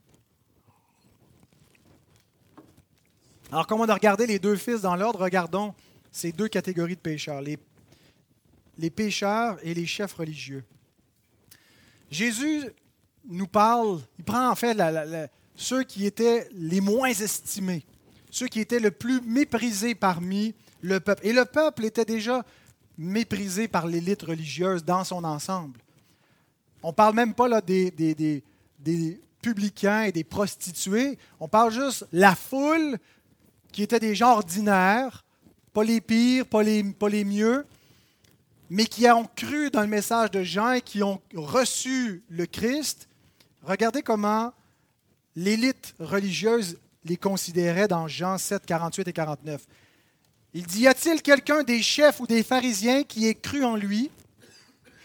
[3.51, 5.73] Alors, comme on a regardé les deux fils dans l'ordre, regardons
[6.11, 7.57] ces deux catégories de pécheurs, les,
[8.77, 10.63] les pécheurs et les chefs religieux.
[12.09, 12.65] Jésus
[13.25, 14.73] nous parle, il prend en fait
[15.61, 17.85] ceux qui étaient les moins estimés,
[18.31, 21.25] ceux qui étaient le plus méprisés parmi le peuple.
[21.25, 22.43] Et le peuple était déjà
[22.97, 25.79] méprisé par l'élite religieuse dans son ensemble.
[26.81, 31.17] On ne parle même pas là, des, des, publicains et des prostituées.
[31.39, 32.97] On parle juste la foule
[33.71, 35.23] qui était des gens ordinaires,
[35.73, 37.65] pas les pires, pas les, pas les mieux,
[38.69, 43.07] mais qui ont cru dans le message de Jean et qui ont reçu le Christ.
[43.63, 44.53] Regardez comment
[45.35, 49.61] l'élite religieuse les considérait dans Jean 7, 48 et 49.
[50.53, 54.11] Il dit, y a-t-il quelqu'un des chefs ou des pharisiens qui ait cru en lui?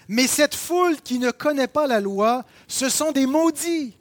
[0.09, 3.97] Mais cette foule qui ne connaît pas la loi, ce sont des maudits,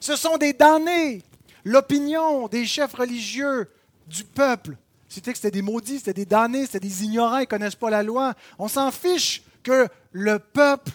[0.00, 1.22] ce sont des damnés.
[1.64, 3.68] L'opinion des chefs religieux
[4.06, 4.76] du peuple,
[5.08, 7.90] c'était que c'était des maudits, c'était des damnés, c'était des ignorants, ils ne connaissent pas
[7.90, 8.34] la loi.
[8.58, 10.92] On s'en fiche que le peuple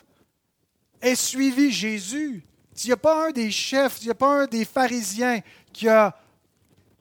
[1.01, 2.43] ait suivi Jésus.
[2.75, 5.87] S'il n'y a pas un des chefs, s'il n'y a pas un des pharisiens qui
[5.87, 6.15] a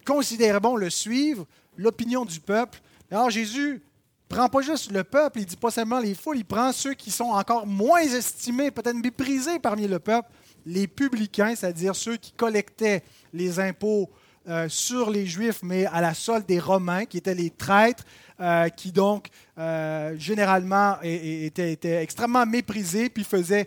[0.04, 2.80] considéré bon le suivre, l'opinion du peuple.
[3.10, 3.82] Alors Jésus
[4.28, 7.10] prend pas juste le peuple, il dit pas seulement les foules, il prend ceux qui
[7.10, 10.28] sont encore moins estimés, peut-être méprisés parmi le peuple,
[10.64, 14.10] les publicains, c'est-à-dire ceux qui collectaient les impôts
[14.48, 18.04] euh, sur les Juifs, mais à la solde des Romains, qui étaient les traîtres,
[18.42, 23.66] euh, qui donc euh, généralement étaient, extrêmement méprisés, puis faisaient,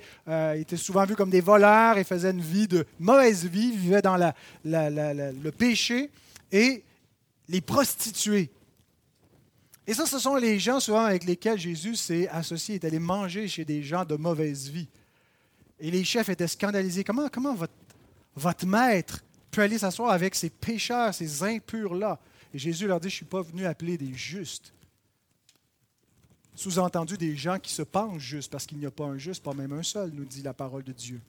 [0.56, 4.18] étaient souvent vus comme des voleurs et faisaient une vie de mauvaise vie, vivaient dans
[4.18, 6.12] le péché.
[6.52, 6.84] Et
[7.48, 8.52] les prostituées.
[9.88, 12.76] Et ça, ce sont les gens souvent avec lesquels Jésus s'est associé.
[12.76, 14.88] Est allé manger chez des gens de mauvaise vie.
[15.80, 17.04] Et les chefs étaient scandalisés.
[17.04, 17.74] Comment, comment votre,
[18.36, 22.20] votre maître peut aller s'asseoir avec ces pécheurs, ces impurs-là?
[22.56, 24.74] Et Jésus leur dit, je ne suis pas venu appeler des justes,
[26.56, 29.54] Sous-entendu des gens qui se pensent justes, parce qu'il n'y a pas un juste, pas
[29.54, 31.20] même un seul, nous dit la parole de Dieu.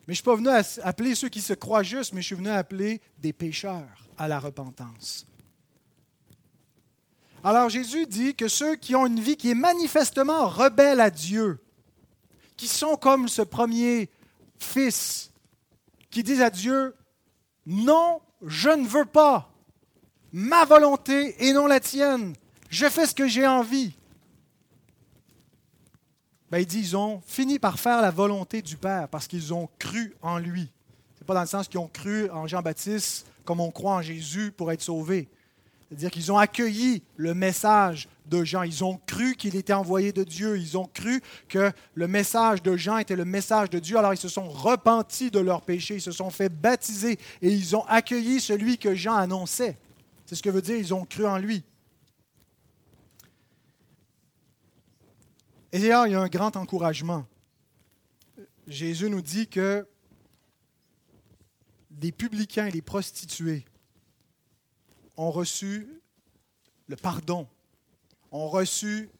[0.00, 0.48] Mais je ne suis pas venu
[0.82, 4.40] appeler ceux qui se croient justes, mais je suis venu appeler des pécheurs à la
[4.40, 5.28] repentance.
[7.44, 11.60] Alors Jésus dit que ceux qui ont une vie qui est manifestement rebelle à Dieu,
[12.56, 14.10] qui sont comme ce premier
[14.58, 15.30] fils,
[16.10, 16.96] qui disent à Dieu,
[17.64, 19.51] non, je ne veux pas
[20.32, 22.34] ma volonté et non la tienne.
[22.70, 23.94] Je fais ce que j'ai envie.
[26.50, 29.68] Ben, il dit, ils ont fini par faire la volonté du Père parce qu'ils ont
[29.78, 30.70] cru en lui.
[31.14, 34.02] Ce n'est pas dans le sens qu'ils ont cru en Jean-Baptiste comme on croit en
[34.02, 35.28] Jésus pour être sauvés.
[35.88, 38.62] C'est-à-dire qu'ils ont accueilli le message de Jean.
[38.62, 40.58] Ils ont cru qu'il était envoyé de Dieu.
[40.58, 43.98] Ils ont cru que le message de Jean était le message de Dieu.
[43.98, 45.96] Alors ils se sont repentis de leurs péchés.
[45.96, 49.76] Ils se sont fait baptiser et ils ont accueilli celui que Jean annonçait.
[50.32, 51.62] C'est ce que veut dire, ils ont cru en lui.
[55.72, 57.26] Et d'ailleurs, il y a un grand encouragement.
[58.66, 59.86] Jésus nous dit que
[62.00, 63.66] les publicains et les prostituées
[65.18, 66.00] ont reçu
[66.86, 67.46] le pardon,
[68.30, 69.10] ont reçu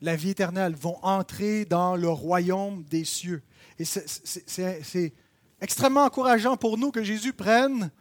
[0.00, 3.42] la vie éternelle, vont entrer dans le royaume des cieux.
[3.78, 5.12] Et c'est
[5.60, 7.92] extrêmement encourageant pour nous que Jésus prenne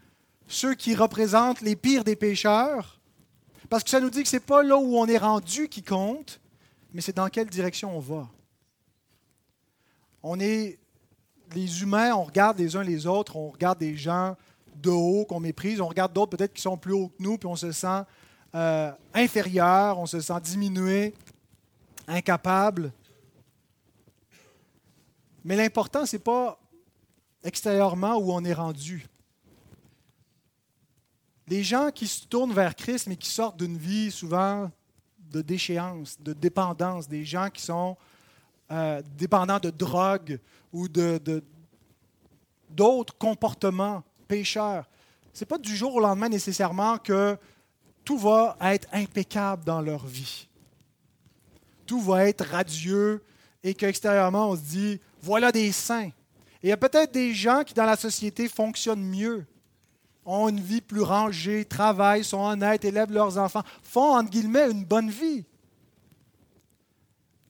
[0.47, 2.99] ceux qui représentent les pires des pécheurs,
[3.69, 5.83] parce que ça nous dit que ce n'est pas là où on est rendu qui
[5.83, 6.39] compte,
[6.93, 8.29] mais c'est dans quelle direction on va.
[10.21, 10.77] On est
[11.53, 14.35] les humains, on regarde les uns les autres, on regarde des gens
[14.75, 17.47] de haut qu'on méprise, on regarde d'autres peut-être qui sont plus hauts que nous, puis
[17.47, 18.01] on se sent
[18.55, 21.13] euh, inférieur, on se sent diminué,
[22.07, 22.91] incapable.
[25.43, 26.59] Mais l'important, ce n'est pas
[27.43, 29.07] extérieurement où on est rendu.
[31.47, 34.71] Les gens qui se tournent vers Christ, mais qui sortent d'une vie souvent
[35.19, 37.97] de déchéance, de dépendance, des gens qui sont
[38.71, 40.39] euh, dépendants de drogue
[40.71, 40.87] ou
[42.69, 44.85] d'autres comportements pécheurs.
[45.33, 47.37] Ce n'est pas du jour au lendemain nécessairement que
[48.05, 50.47] tout va être impeccable dans leur vie.
[51.85, 53.23] Tout va être radieux
[53.63, 56.11] et qu'extérieurement, on se dit, voilà des saints.
[56.61, 59.45] Il y a peut-être des gens qui, dans la société, fonctionnent mieux,
[60.25, 64.85] ont une vie plus rangée, travaillent, sont honnêtes, élèvent leurs enfants, font, entre guillemets, une
[64.85, 65.45] bonne vie.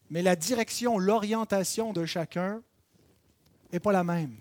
[0.09, 2.61] Mais la direction, l'orientation de chacun
[3.71, 4.35] n'est pas la même.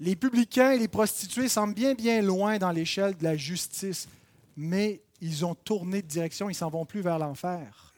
[0.00, 4.08] Les publicains et les prostituées semblent bien, bien loin dans l'échelle de la justice,
[4.56, 7.94] mais ils ont tourné de direction, ils s'en vont plus vers l'enfer.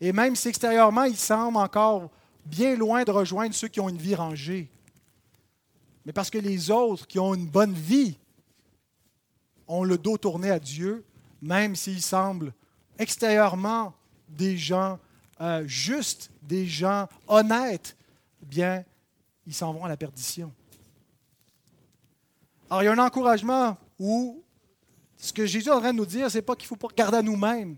[0.00, 2.10] Et même si extérieurement, ils semblent encore
[2.44, 4.70] bien loin de rejoindre ceux qui ont une vie rangée,
[6.04, 8.18] mais parce que les autres qui ont une bonne vie
[9.66, 11.04] ont le dos tourné à Dieu,
[11.40, 12.52] même s'ils semblent
[12.98, 13.94] extérieurement
[14.28, 14.98] des gens
[15.40, 17.96] euh, justes, des gens honnêtes,
[18.42, 18.84] eh bien,
[19.46, 20.52] ils s'en vont à la perdition.
[22.68, 24.42] Alors, il y a un encouragement où
[25.16, 26.76] ce que Jésus est en train de nous dire, ce n'est pas qu'il ne faut
[26.76, 27.76] pas regarder à nous-mêmes,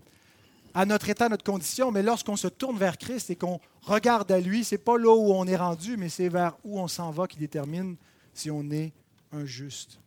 [0.73, 4.31] à notre état, à notre condition, mais lorsqu'on se tourne vers Christ et qu'on regarde
[4.31, 6.87] à lui, ce n'est pas là où on est rendu, mais c'est vers où on
[6.87, 7.95] s'en va qui détermine
[8.37, 8.91] si on est
[9.31, 9.99] un juste.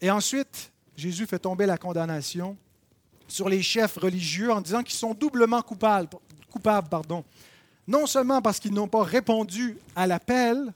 [0.00, 2.56] Et ensuite, Jésus fait tomber la condamnation
[3.26, 6.08] sur les chefs religieux en disant qu'ils sont doublement coupables,
[6.50, 7.24] coupables pardon.
[7.86, 10.72] non seulement parce qu'ils n'ont pas répondu à l'appel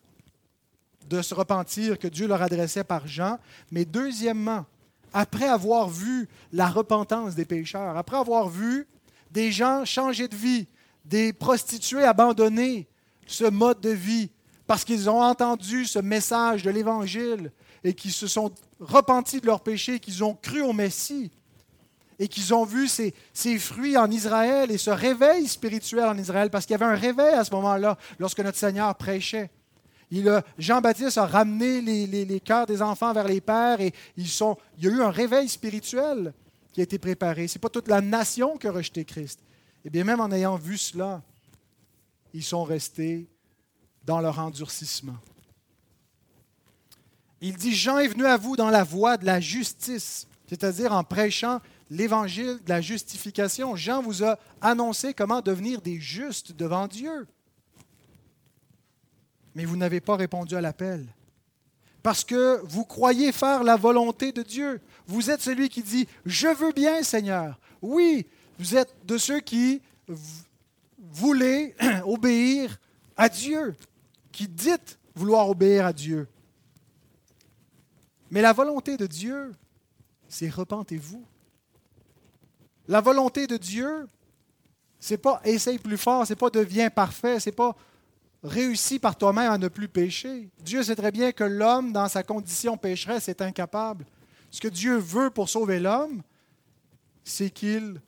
[1.09, 3.39] de se repentir que Dieu leur adressait par Jean,
[3.71, 4.67] mais deuxièmement,
[5.13, 8.89] après avoir vu la repentance des pécheurs, après avoir vu
[9.31, 10.67] des gens changer de vie,
[11.05, 12.89] des prostituées abandonner
[13.27, 14.31] ce mode de vie,
[14.67, 17.53] parce qu'ils ont entendu ce message de l'Évangile
[17.85, 21.31] et qu'ils se sont repentis de leurs péchés, qu'ils ont cru au Messie
[22.19, 23.13] et qu'ils ont vu ces,
[23.59, 27.35] fruits en Israël et ce réveil spirituel en Israël, parce qu'il y avait un réveil
[27.35, 29.51] à ce moment-là lorsque notre Seigneur prêchait.
[30.59, 34.85] Jean-Baptiste a ramené les, les, cœurs des enfants vers les pères et ils sont, il
[34.85, 36.35] y a eu un réveil spirituel
[36.71, 37.49] qui a été préparé.
[37.49, 39.41] Ce n'est pas toute la nation qui a rejeté Christ.
[39.85, 41.23] Et bien même en ayant vu cela,
[42.35, 43.27] ils sont restés
[44.05, 45.17] dans leur endurcissement.
[47.41, 51.03] Il dit, Jean est venu à vous dans la voie de la justice, c'est-à-dire en
[51.03, 51.61] prêchant
[51.91, 53.75] l'évangile de la justification.
[53.75, 57.27] Jean vous a annoncé comment devenir des justes devant Dieu.
[59.55, 61.07] Mais vous n'avez pas répondu à l'appel.
[62.03, 64.81] Parce que vous croyez faire la volonté de Dieu.
[65.07, 67.59] Vous êtes celui qui dit, je veux bien Seigneur.
[67.81, 68.25] Oui,
[68.59, 69.83] vous êtes de ceux qui
[70.99, 72.79] voulaient obéir
[73.17, 73.75] à Dieu
[74.33, 76.27] qui dites vouloir obéir à Dieu.
[78.31, 79.55] Mais la volonté de Dieu,
[80.27, 81.25] c'est repentez-vous.
[82.89, 84.09] La volonté de Dieu,
[84.99, 87.77] c'est pas essaye plus fort, c'est pas deviens parfait, c'est pas
[88.43, 90.49] réussis par toi-même à ne plus pécher.
[90.61, 94.07] Dieu sait très bien que l'homme, dans sa condition pécheresse, est incapable.
[94.51, 96.23] Ce que Dieu veut pour sauver l'homme,
[97.25, 98.01] c'est qu'il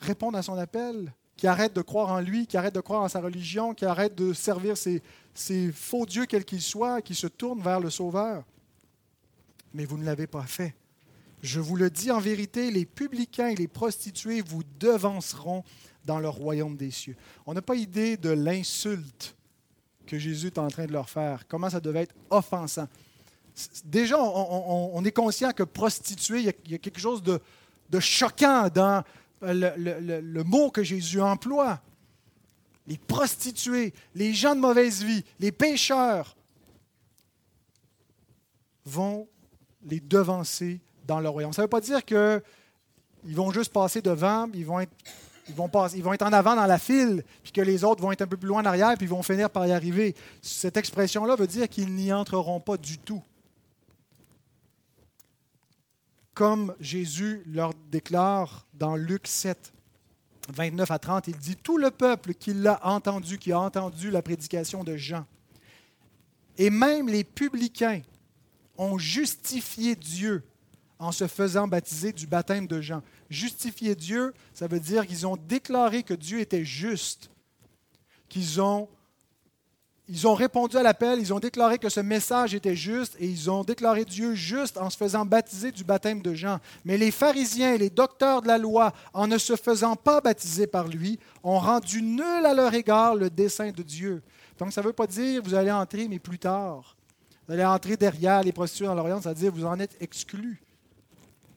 [0.00, 3.08] réponde à son appel, qu'il arrête de croire en lui, qu'il arrête de croire en
[3.08, 5.00] sa religion, qu'il arrête de servir ses,
[5.72, 8.44] faux dieux, quels qu'ils soient, qu'il se tourne vers le Sauveur.
[9.72, 10.74] Mais vous ne l'avez pas fait.
[11.40, 15.62] Je vous le dis en vérité, les publicains et les prostituées vous devanceront
[16.04, 17.16] dans le royaume des cieux.
[17.46, 19.36] On n'a pas idée de l'insulte
[20.04, 22.88] que Jésus est en train de leur faire, comment ça devait être offensant.
[23.84, 27.40] Déjà, on, est conscient que prostituée, il y a, quelque chose de,
[28.00, 29.04] choquant dans
[29.42, 31.80] le, le, mot que Jésus emploie.
[32.86, 36.36] Les prostituées, les gens de mauvaise vie, les pécheurs
[38.86, 39.28] vont
[39.84, 41.52] les devancer dans le royaume.
[41.52, 42.40] Ça ne veut pas dire qu'ils
[43.24, 44.92] vont juste passer devant, ils vont être
[45.48, 48.12] ils vont, ils vont être en avant dans la file, puis que les autres vont
[48.12, 50.14] être un peu plus loin en arrière, puis ils vont finir par y arriver.
[50.42, 53.22] Cette expression-là veut dire qu'ils n'y entreront pas du tout.
[56.38, 59.72] Comme Jésus leur déclare dans Luc 7,
[60.50, 64.22] 29 à 30, il dit, Tout le peuple qui l'a entendu, qui a entendu la
[64.22, 65.26] prédication de Jean,
[66.56, 68.02] et même les publicains
[68.76, 70.44] ont justifié Dieu
[71.00, 73.02] en se faisant baptiser du baptême de Jean.
[73.28, 77.32] Justifier Dieu, ça veut dire qu'ils ont déclaré que Dieu était juste,
[78.28, 78.88] qu'ils ont,
[80.08, 83.50] ils ont répondu à l'appel, ils ont déclaré que ce message était juste et ils
[83.50, 86.58] ont déclaré Dieu juste en se faisant baptiser du baptême de Jean.
[86.84, 90.66] Mais les pharisiens et les docteurs de la loi, en ne se faisant pas baptiser
[90.66, 94.22] par lui, ont rendu nul à leur égard le dessein de Dieu.
[94.58, 96.96] Donc ça ne veut pas dire vous allez entrer, mais plus tard.
[97.46, 100.62] Vous allez entrer derrière les prostituées dans l'Orient, ça veut dire vous en êtes exclus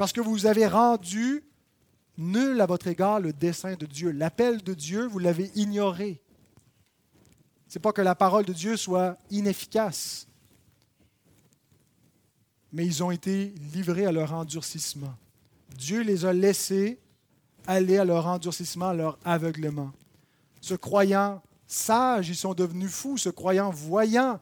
[0.01, 1.43] parce que vous avez rendu
[2.17, 4.09] nul à votre égard le dessein de Dieu.
[4.09, 6.20] L'appel de Dieu, vous l'avez ignoré.
[7.71, 10.27] Ce n'est pas que la parole de Dieu soit inefficace,
[12.73, 15.15] mais ils ont été livrés à leur endurcissement.
[15.77, 16.99] Dieu les a laissés
[17.65, 19.93] aller à leur endurcissement, à leur aveuglement.
[20.59, 23.17] Se croyant sages, ils sont devenus fous.
[23.17, 24.41] Se croyant voyants,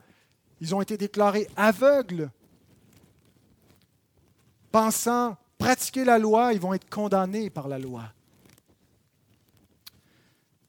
[0.59, 2.31] ils ont été déclarés aveugles.
[4.71, 8.05] Pensant pratiquer la loi, ils vont être condamnés par la loi.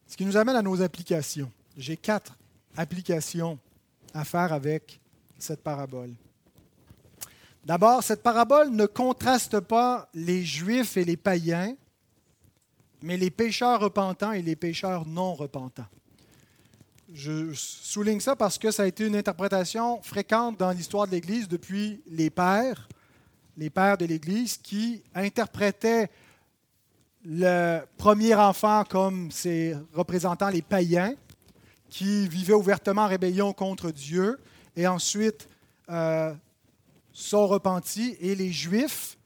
[0.07, 1.51] Ce qui nous amène à nos applications.
[1.75, 2.37] J'ai quatre
[2.76, 3.59] applications
[4.14, 5.00] à faire avec
[5.38, 6.12] cette parabole.
[7.64, 11.74] D'abord, cette parabole ne contraste pas les juifs et les païens,
[13.02, 15.87] mais les pécheurs repentants et les pécheurs non repentants.
[17.12, 21.48] Je souligne ça parce que ça a été une interprétation fréquente dans l'histoire de l'Église
[21.48, 22.88] depuis les pères
[23.61, 26.11] les pères de l'Église, qui interprétaient
[27.24, 31.14] le premier enfant comme ses représentants les païens,
[31.90, 34.38] qui vivaient ouvertement en rébellion contre Dieu,
[34.76, 35.48] et ensuite
[35.90, 36.33] euh,
[37.12, 39.18] sont repentis, et les Juifs.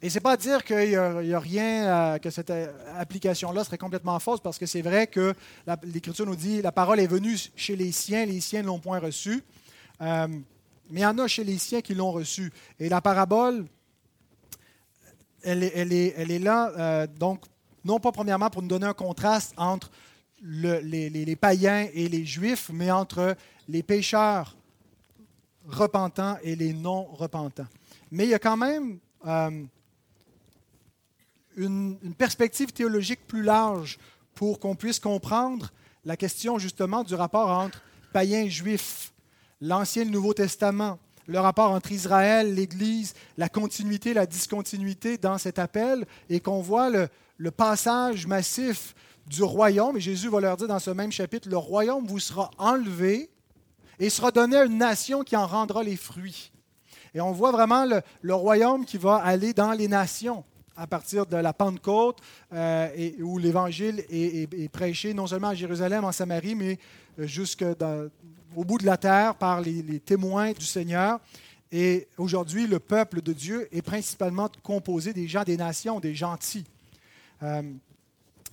[0.00, 0.94] Et ce n'est pas dire qu'il n'y
[1.34, 5.34] a, rien, euh, que cette euh, application-là serait complètement fausse, parce que c'est vrai que
[5.82, 9.00] l'Écriture nous dit la parole est venue chez les siens, les siens ne l'ont point
[9.00, 9.42] reçue.
[10.90, 12.50] Mais il y en a chez les siens qui l'ont reçu.
[12.78, 13.66] Et la parabole,
[15.42, 17.44] elle est, là, euh, donc,
[17.84, 19.90] non pas premièrement pour nous donner un contraste entre
[20.42, 23.36] les, païens et les juifs, mais entre
[23.68, 24.56] les pécheurs
[25.66, 27.66] repentants et les non repentants.
[28.10, 29.64] Mais il y a quand même euh,
[31.56, 33.98] une, perspective théologique plus large
[34.34, 35.72] pour qu'on puisse comprendre
[36.04, 39.12] la question justement du rapport entre païens et juifs
[39.60, 45.38] l'Ancien et le Nouveau Testament, le rapport entre Israël, l'Église, la continuité, la discontinuité dans
[45.38, 48.94] cet appel, et qu'on voit le, passage massif
[49.28, 52.50] du royaume, et Jésus va leur dire dans ce même chapitre, le royaume vous sera
[52.58, 53.30] enlevé
[53.98, 56.52] et sera donné à une nation qui en rendra les fruits.
[57.14, 57.84] Et on voit vraiment
[58.22, 60.44] le, royaume qui va aller dans les nations
[60.76, 62.18] à partir de la Pentecôte,
[62.52, 66.78] euh, où l'Évangile est, prêché non seulement à Jérusalem, en Samarie, mais
[67.18, 68.08] euh, jusque dans,
[68.54, 71.18] au bout de la terre par les, témoins du Seigneur.
[71.72, 76.64] Et aujourd'hui, le peuple de Dieu est principalement composé des gens des nations, des gentils.
[77.42, 77.62] Euh,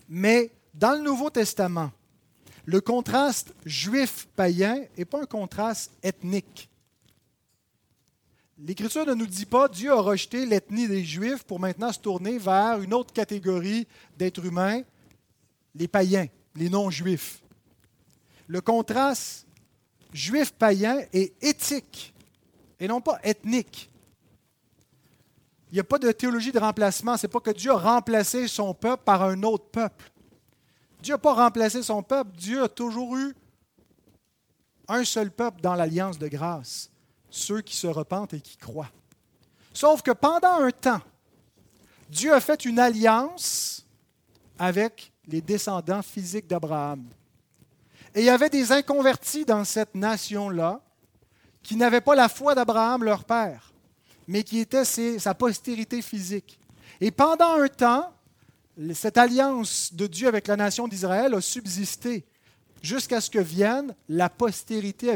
[0.09, 1.91] mais dans le Nouveau Testament,
[2.65, 6.69] le contraste juif-païen n'est pas un contraste ethnique.
[8.57, 12.37] L'Écriture ne nous dit pas Dieu a rejeté l'ethnie des Juifs pour maintenant se tourner
[12.37, 14.81] vers une autre catégorie d'êtres humains,
[15.75, 17.41] les païens, les non-juifs.
[18.47, 19.45] Le contraste
[20.13, 22.13] juif païen est éthique
[22.79, 23.89] et non pas ethnique.
[25.71, 27.17] Il n'y a pas de théologie de remplacement.
[27.17, 30.11] Ce n'est pas que Dieu a remplacé son peuple par un autre peuple.
[31.05, 32.31] Dieu n'a pas remplacé son peuple.
[32.35, 33.35] Dieu a toujours eu
[34.87, 36.89] un seul peuple dans l'alliance de grâce,
[37.29, 38.89] ceux qui se repentent et qui croient.
[39.71, 41.01] Sauf que pendant un temps,
[42.09, 43.85] Dieu a fait une alliance
[44.57, 47.07] avec les descendants physiques d'Abraham.
[48.15, 50.81] Et il y avait des inconvertis dans cette nation-là
[51.61, 53.71] qui n'avaient pas la foi d'Abraham, leur père,
[54.27, 54.85] mais qui étaient
[55.19, 56.59] sa postérité physique.
[56.99, 58.11] Et pendant un temps,
[58.93, 62.25] cette alliance de Dieu avec la nation d'Israël a subsisté
[62.81, 65.09] jusqu'à ce que vienne la postérité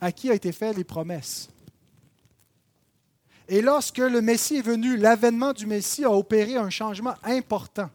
[0.00, 1.48] à qui a été fait les promesses.
[3.48, 7.90] Et lorsque le Messie est venu, l'avènement du Messie a opéré un changement important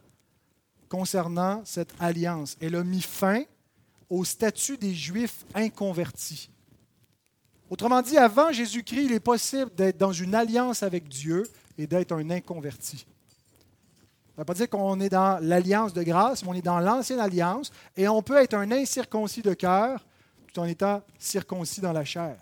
[0.88, 2.56] concernant cette alliance.
[2.60, 3.42] Elle a mis fin
[4.08, 6.50] au statut des Juifs inconvertis.
[7.70, 11.42] Autrement dit, avant Jésus-Christ, il est possible d'être dans une alliance avec Dieu
[11.76, 13.06] et d'être un inconverti.
[14.38, 16.78] Ça ne veut pas dire qu'on est dans l'alliance de grâce, mais on est dans
[16.78, 20.06] l'ancienne alliance et on peut être un incirconcis de cœur
[20.46, 22.36] tout en étant circoncis dans la chair.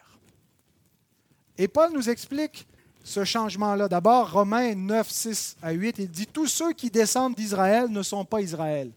[1.57, 2.69] Et Paul nous explique
[3.03, 3.89] ce changement-là.
[3.89, 8.27] D'abord, Romains 9, 6 à 8, il dit Tous ceux qui descendent d'Israël ne sont
[8.27, 8.93] pas Israël.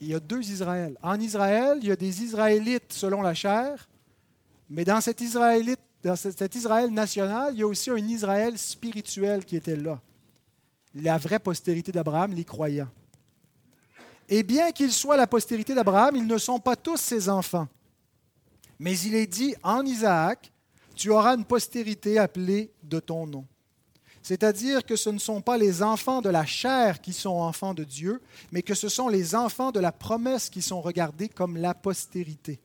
[0.00, 0.96] Il y a deux Israël.
[1.02, 3.88] En Israël, il y a des Israélites selon la chair,
[4.68, 9.44] mais dans cet, Israélite, dans cet Israël national, il y a aussi un Israël spirituel
[9.44, 10.00] qui était là.
[10.94, 12.90] La vraie postérité d'Abraham, les croyants.
[14.28, 17.68] Et bien qu'ils soient la postérité d'Abraham, ils ne sont pas tous ses enfants.
[18.78, 20.52] Mais il est dit en Isaac,
[20.94, 23.44] tu auras une postérité appelée de ton nom.
[24.22, 27.84] C'est-à-dire que ce ne sont pas les enfants de la chair qui sont enfants de
[27.84, 28.20] Dieu,
[28.52, 32.60] mais que ce sont les enfants de la promesse qui sont regardés comme la postérité.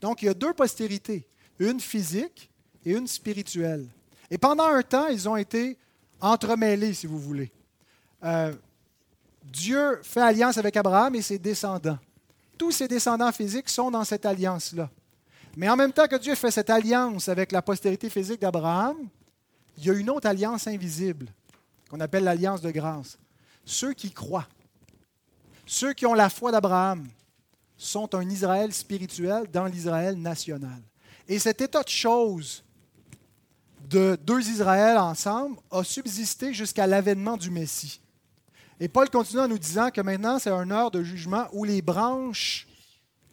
[0.00, 1.26] Donc il y a deux postérités,
[1.58, 2.50] une physique
[2.84, 3.88] et une spirituelle.
[4.30, 5.78] Et pendant un temps, ils ont été
[6.24, 7.50] entremêlés, si vous voulez.
[8.24, 8.52] Euh,
[9.44, 11.98] Dieu fait alliance avec Abraham et ses descendants.
[12.56, 14.90] Tous ses descendants physiques sont dans cette alliance-là.
[15.56, 18.96] Mais en même temps que Dieu fait cette alliance avec la postérité physique d'Abraham,
[19.78, 21.26] il y a une autre alliance invisible
[21.90, 23.18] qu'on appelle l'alliance de grâce.
[23.64, 24.48] Ceux qui croient,
[25.66, 27.06] ceux qui ont la foi d'Abraham,
[27.76, 30.80] sont un Israël spirituel dans l'Israël national.
[31.28, 32.64] Et cet état de choses
[33.88, 38.00] de deux Israëls ensemble a subsisté jusqu'à l'avènement du Messie.
[38.80, 41.82] Et Paul continue en nous disant que maintenant, c'est un heure de jugement où les
[41.82, 42.66] branches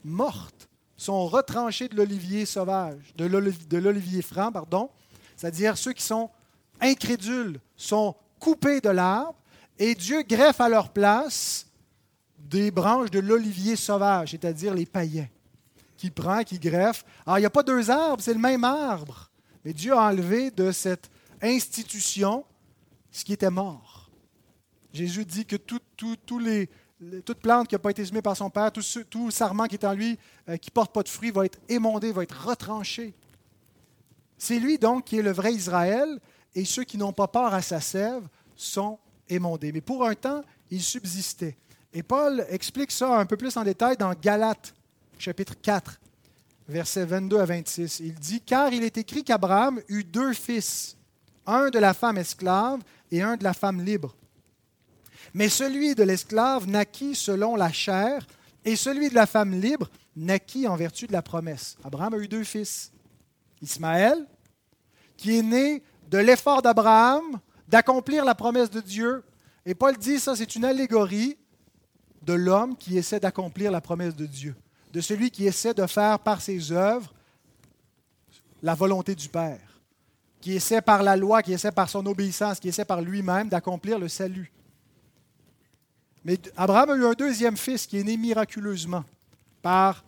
[0.03, 4.89] mortes sont retranchés de l'olivier sauvage, de l'olivier franc, pardon,
[5.35, 6.29] c'est-à-dire ceux qui sont
[6.79, 9.35] incrédules sont coupés de l'arbre
[9.79, 11.65] et Dieu greffe à leur place
[12.37, 15.27] des branches de l'olivier sauvage, c'est-à-dire les païens,
[15.97, 17.03] qui prend, qui greffe.
[17.25, 19.30] Alors, il n'y a pas deux arbres, c'est le même arbre.
[19.65, 21.09] Mais Dieu a enlevé de cette
[21.41, 22.45] institution
[23.11, 24.09] ce qui était mort.
[24.93, 25.83] Jésus dit que toute
[27.41, 29.93] plante qui n'a pas été semée par son Père, tout, tout sarment qui est en
[29.93, 30.17] lui,
[30.49, 33.13] euh, qui ne porte pas de fruits, va être émondé, va être retranché.
[34.37, 36.19] C'est lui donc qui est le vrai Israël,
[36.55, 38.99] et ceux qui n'ont pas peur à sa sève sont
[39.29, 39.71] émondés.
[39.71, 41.57] Mais pour un temps, il subsistait.
[41.93, 44.73] Et Paul explique ça un peu plus en détail dans Galates,
[45.17, 45.99] chapitre 4,
[46.67, 47.99] versets 22 à 26.
[47.99, 50.97] Il dit, Car il est écrit qu'Abraham eut deux fils,
[51.45, 52.81] un de la femme esclave
[53.11, 54.15] et un de la femme libre.
[55.33, 58.25] Mais celui de l'esclave naquit selon la chair,
[58.65, 61.77] et celui de la femme libre naquit en vertu de la promesse.
[61.83, 62.91] Abraham a eu deux fils.
[63.61, 64.25] Ismaël,
[65.17, 69.23] qui est né de l'effort d'Abraham d'accomplir la promesse de Dieu.
[69.65, 71.37] Et Paul dit ça, c'est une allégorie
[72.23, 74.55] de l'homme qui essaie d'accomplir la promesse de Dieu,
[74.91, 77.13] de celui qui essaie de faire par ses œuvres
[78.61, 79.81] la volonté du Père,
[80.39, 83.97] qui essaie par la loi, qui essaie par son obéissance, qui essaie par lui-même d'accomplir
[83.97, 84.51] le salut.
[86.23, 89.03] Mais Abraham a eu un deuxième fils qui est né miraculeusement
[89.61, 90.03] par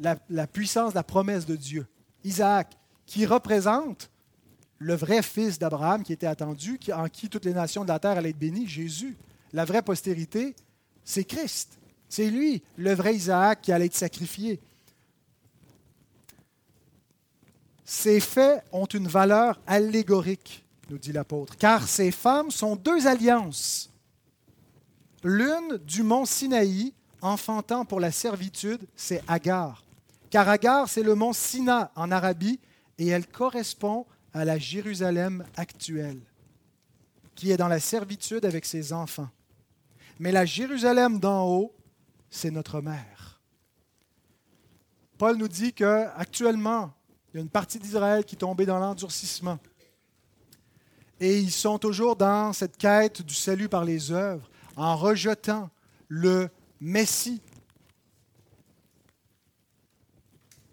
[0.00, 1.86] la, puissance de la promesse de Dieu,
[2.24, 4.10] Isaac, qui représente
[4.78, 8.16] le vrai fils d'Abraham qui était attendu, en qui toutes les nations de la terre
[8.16, 9.16] allaient être bénies, Jésus.
[9.52, 10.54] La vraie postérité,
[11.04, 11.78] c'est Christ.
[12.08, 14.60] C'est lui, le vrai Isaac, qui allait être sacrifié.
[17.84, 23.88] Ces faits ont une valeur allégorique, nous dit l'apôtre, car ces femmes sont deux alliances
[25.24, 29.82] L'une du mont Sinaï, enfantant pour la servitude, c'est Agar.
[30.30, 32.60] Car Agar, c'est le mont Sina en Arabie,
[32.98, 36.20] et elle correspond à la Jérusalem actuelle,
[37.34, 39.28] qui est dans la servitude avec ses enfants.
[40.20, 41.74] Mais la Jérusalem d'en haut,
[42.30, 43.40] c'est notre mère.
[45.16, 46.92] Paul nous dit qu'actuellement,
[47.32, 49.58] il y a une partie d'Israël qui est tombée dans l'endurcissement.
[51.20, 55.68] Et ils sont toujours dans cette quête du salut par les œuvres, en rejetant
[56.06, 56.48] le
[56.80, 57.42] Messie.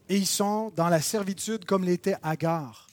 [0.07, 2.85] Et ils sont dans la servitude comme l'était Agar.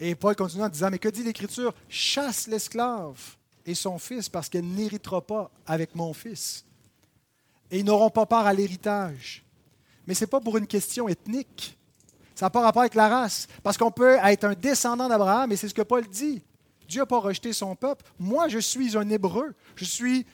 [0.00, 1.72] Et Paul continue en disant, mais que dit l'Écriture?
[1.88, 6.64] Chasse l'esclave et son fils parce qu'elle n'héritera pas avec mon fils.
[7.70, 9.44] Et ils n'auront pas part à l'héritage.
[10.06, 11.76] Mais ce n'est pas pour une question ethnique.
[12.34, 13.46] Ça n'a pas rapport avec la race.
[13.62, 16.42] Parce qu'on peut être un descendant d'Abraham, et c'est ce que Paul dit.
[16.88, 18.04] Dieu n'a pas rejeté son peuple.
[18.18, 19.54] Moi, je suis un Hébreu.
[19.76, 20.24] Je suis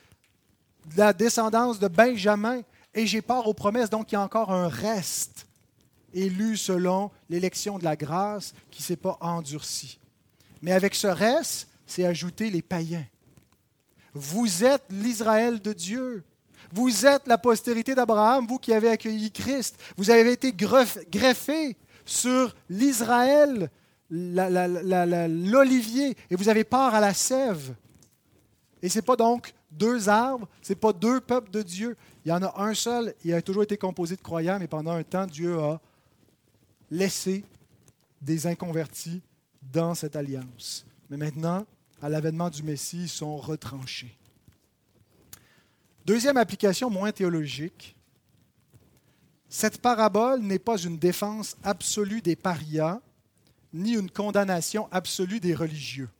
[0.87, 2.61] de la descendance de Benjamin
[2.95, 3.91] et j'ai part aux promesses.
[3.91, 5.47] Donc, il y a encore un reste
[6.13, 9.99] élu selon l'élection de la grâce qui ne s'est pas endurci.
[10.63, 13.05] Mais avec ce reste, c'est ajouter les païens.
[14.15, 16.23] Vous êtes l'Israël de Dieu.
[16.73, 19.77] Vous êtes la postérité d'Abraham, vous qui avez accueilli Christ.
[19.97, 23.71] Vous avez été greffé sur l'Israël,
[24.11, 27.75] l'olivier, et vous avez part à la sève.
[28.83, 31.97] Et ce n'est pas donc deux arbres, ce n'est pas deux peuples de Dieu.
[32.25, 34.93] Il y en a un seul, il a toujours été composé de croyants, mais pendant
[34.93, 35.81] un temps, Dieu a
[36.91, 37.45] laissé
[38.21, 39.23] des inconvertis
[39.73, 40.87] dans cette alliance.
[41.11, 41.67] Mais maintenant,
[42.03, 44.17] à l'avènement du Messie, ils sont retranchés.
[46.05, 47.97] Deuxième application moins théologique,
[49.49, 53.01] cette parabole n'est pas une défense absolue des parias,
[53.73, 56.11] ni une condamnation absolue des religieux.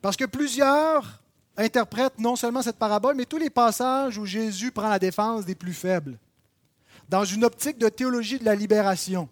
[0.00, 1.22] Parce que plusieurs
[1.56, 5.54] interprètent non seulement cette parabole, mais tous les passages où Jésus prend la défense des
[5.54, 6.18] plus faibles,
[7.08, 9.28] dans une optique de théologie de la libération.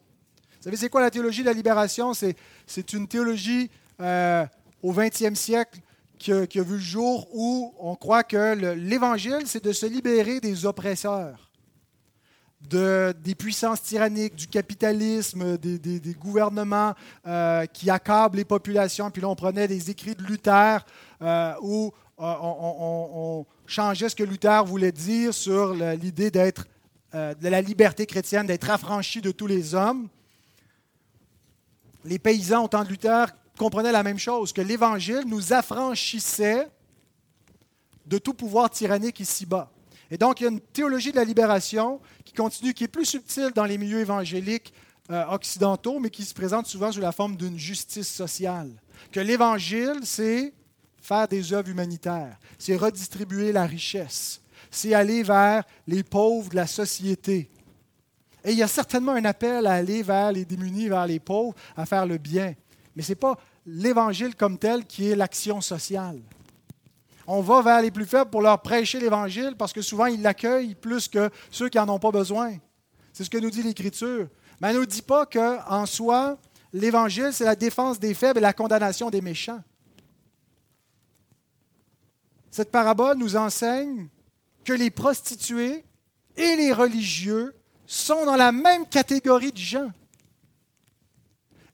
[0.58, 2.12] Vous savez, c'est quoi la théologie de la libération?
[2.14, 4.44] C'est une théologie euh,
[4.82, 5.80] au 20e siècle
[6.20, 10.66] qui a, vu le jour où on croit que l'Évangile, c'est de se libérer des
[10.66, 11.50] oppresseurs,
[12.60, 16.94] de, des puissances tyranniques, du capitalisme, des, gouvernements
[17.26, 19.10] euh, qui accablent les populations.
[19.10, 20.84] Puis là, on prenait des écrits de Luther
[21.22, 26.66] euh, où on, changeait ce que Luther voulait dire sur l'idée d'être
[27.14, 30.08] de la liberté chrétienne, d'être affranchi de tous les hommes.
[32.04, 33.26] Les paysans au temps de Luther
[33.61, 36.66] comprenait la même chose, que l'Évangile nous affranchissait
[38.06, 39.70] de tout pouvoir tyrannique ici-bas.
[40.11, 43.04] Et donc, il y a une théologie de la libération qui continue, qui est plus
[43.04, 44.72] subtile dans les milieux évangéliques
[45.11, 48.70] euh, occidentaux, mais qui se présente souvent sous la forme d'une justice sociale.
[49.12, 50.54] Que l'Évangile, c'est
[51.02, 54.40] faire des œuvres humanitaires, c'est redistribuer la richesse,
[54.70, 57.50] c'est aller vers les pauvres de la société.
[58.42, 61.54] Et il y a certainement un appel à aller vers les démunis, vers les pauvres,
[61.76, 62.54] à faire le bien.
[63.01, 66.20] Mais ce n'est pas l'Évangile comme tel qui est l'action sociale.
[67.26, 70.74] On va vers les plus faibles pour leur prêcher l'Évangile parce que souvent ils l'accueillent
[70.74, 72.59] plus que ceux qui n'en ont pas besoin.
[73.14, 74.28] C'est ce que nous dit l'Écriture.
[74.61, 76.36] Mais elle ne nous dit pas qu'en soi,
[76.74, 79.62] l'Évangile, c'est la défense des faibles et la condamnation des méchants.
[82.51, 84.09] Cette parabole nous enseigne
[84.62, 85.86] que les prostituées
[86.36, 87.55] et les religieux
[87.86, 89.90] sont dans la même catégorie de gens.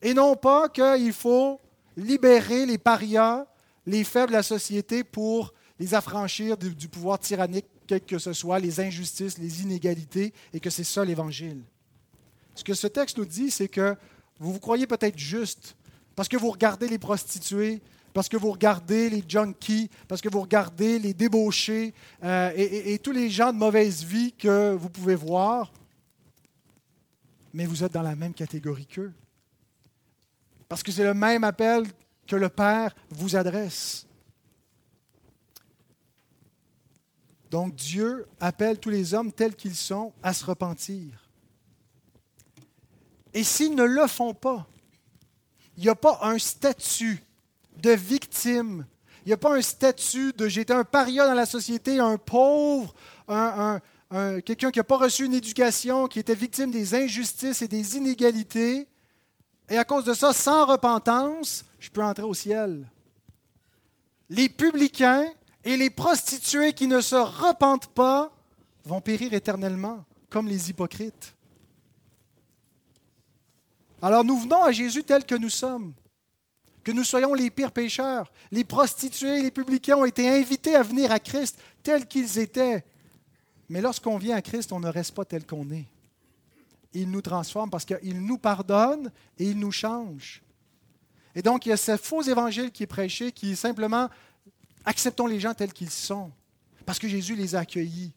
[0.01, 1.59] Et non pas qu'il faut
[1.95, 3.45] libérer les parias,
[3.85, 8.59] les faibles de la société pour les affranchir du, pouvoir tyrannique, quel que ce soit,
[8.59, 11.63] les injustices, les inégalités, et que c'est ça l'Évangile.
[12.55, 13.95] Ce que ce texte nous dit, c'est que
[14.39, 15.75] vous vous croyez peut-être juste
[16.15, 17.81] parce que vous regardez les prostituées,
[18.13, 21.93] parce que vous regardez les junkies, parce que vous regardez les débauchés
[22.23, 25.71] euh, et tous les gens de mauvaise vie que vous pouvez voir,
[27.53, 29.13] mais vous êtes dans la même catégorie qu'eux.
[30.69, 31.85] Parce que c'est le même appel
[32.27, 34.05] que le Père vous adresse.
[37.49, 41.29] Donc Dieu appelle tous les hommes tels qu'ils sont à se repentir.
[43.33, 44.67] Et s'ils ne le font pas,
[45.77, 47.23] il n'y a pas un statut
[47.77, 48.85] de victime.
[49.25, 52.93] Il n'y a pas un statut de j'étais un paria dans la société, un pauvre,
[54.45, 58.87] quelqu'un qui n'a pas reçu une éducation, qui était victime des injustices et des inégalités.
[59.69, 62.87] Et à cause de ça, sans repentance, je peux entrer au ciel.
[64.29, 65.25] Les publicains
[65.63, 68.31] et les prostituées qui ne se repentent pas
[68.85, 71.33] vont périr éternellement, comme les hypocrites.
[74.01, 75.93] Alors nous venons à Jésus tel que nous sommes,
[76.83, 78.31] que nous soyons les pires pécheurs.
[78.51, 82.85] Les prostituées et les publicains ont été invités à venir à Christ tels qu'ils étaient.
[83.69, 85.87] Mais lorsqu'on vient à Christ, on ne reste pas tel qu'on est
[86.93, 90.41] il nous transforme parce qu'il nous pardonne et il nous change.
[91.35, 94.09] Et donc, il y a ce faux évangile qui est prêché, qui est simplement
[94.85, 96.31] acceptons les gens tels qu'ils sont,
[96.85, 98.13] parce que Jésus les a accueillis.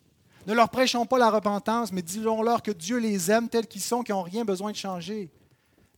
[0.47, 4.03] Ne leur prêchons pas la repentance, mais disons-leur que Dieu les aime tels qu'ils sont,
[4.03, 5.29] qu'ils n'ont rien besoin de changer.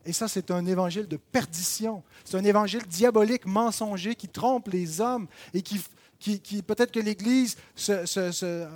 [0.05, 2.03] Et ça, c'est un évangile de perdition.
[2.25, 5.81] C'est un évangile diabolique, mensonger, qui trompe les hommes et qui,
[6.19, 8.67] qui, peut-être que l'Église se, se, euh,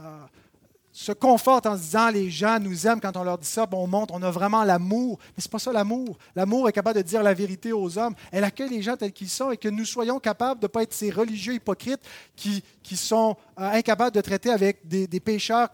[0.96, 3.86] se, conforte en se disant les gens nous aiment quand on leur dit ça, on
[3.86, 5.18] montre, on a vraiment l'amour.
[5.36, 6.16] Mais ce n'est pas ça l'amour.
[6.34, 8.14] L'amour est capable de dire la vérité aux hommes.
[8.32, 10.82] Elle accueille les gens tels qu'ils sont et que nous soyons capables de ne pas
[10.82, 12.00] être ces religieux hypocrites
[12.34, 12.62] qui,
[12.94, 15.68] sont euh, incapables de traiter avec des, pécheurs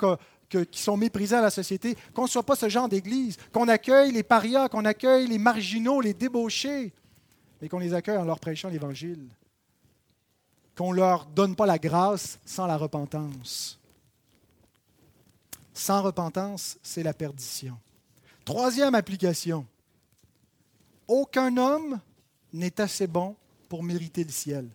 [0.49, 4.11] qui sont méprisés à la société, qu'on ne soit pas ce genre d'Église, qu'on accueille
[4.11, 6.93] les parias, qu'on accueille les marginaux, les débauchés,
[7.61, 9.29] mais qu'on les accueille en leur prêchant l'Évangile,
[10.77, 13.79] qu'on ne leur donne pas la grâce sans la repentance.
[15.75, 17.79] Sans repentance, c'est la perdition.
[18.45, 19.67] Troisième application.
[21.09, 22.01] Aucun homme
[22.53, 23.37] n'est assez bon
[23.69, 24.69] pour mériter le ciel.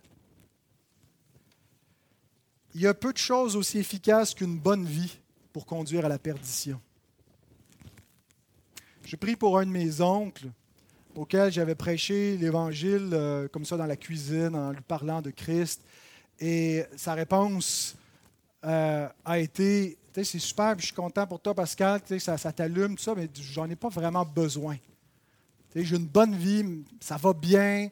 [2.73, 5.17] Il y a peu de choses aussi efficaces qu'une bonne vie
[5.51, 6.79] pour conduire à la perdition.
[9.03, 10.49] Je prie pour un de mes oncles
[11.15, 15.81] auquel j'avais prêché l'Évangile euh, comme ça dans la cuisine en lui parlant de Christ.
[16.39, 17.95] Et sa réponse
[18.65, 23.03] euh, a été, c'est super, je suis content pour toi Pascal, ça, ça t'allume, tout
[23.03, 24.77] ça, mais j'en ai pas vraiment besoin.
[25.75, 27.89] J'ai une bonne vie, ça va bien.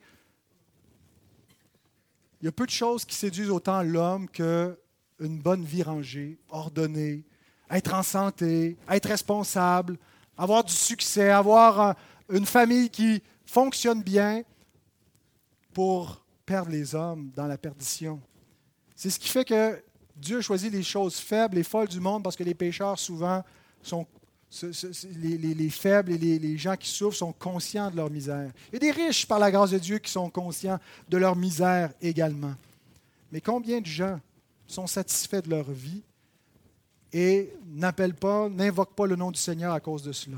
[2.42, 4.76] Il y a peu de choses qui séduisent autant l'homme qu'une
[5.20, 7.24] bonne vie rangée, ordonnée,
[7.70, 9.98] être en santé, être responsable,
[10.38, 11.94] avoir du succès, avoir euh,
[12.30, 14.44] une famille qui fonctionne bien
[15.74, 18.22] pour perdre les hommes dans la perdition.
[18.96, 19.82] C'est ce qui fait que
[20.16, 23.44] Dieu a choisi les choses faibles et folles du monde parce que les pécheurs souvent
[23.82, 24.06] sont
[25.18, 28.52] les, faibles et les, gens qui souffrent sont conscients de leur misère.
[28.74, 32.54] A des riches par la grâce de Dieu qui sont conscients de leur misère également.
[33.32, 34.20] Mais combien de gens
[34.68, 36.02] sont satisfaits de leur vie
[37.12, 40.38] et n'appellent pas, n'invoquent pas le nom du Seigneur à cause de cela?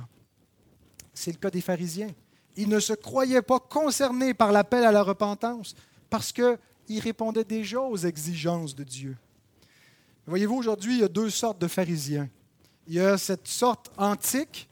[1.14, 2.12] C'est le cas des pharisiens.
[2.56, 5.76] Ils ne se croyaient pas concernés par l'appel à la repentance
[6.10, 9.16] parce qu'ils répondaient déjà aux exigences de Dieu.
[10.28, 12.28] Voyez-vous, aujourd'hui, il y a deux sortes de pharisiens.
[12.86, 14.68] Il y a cette sorte antique,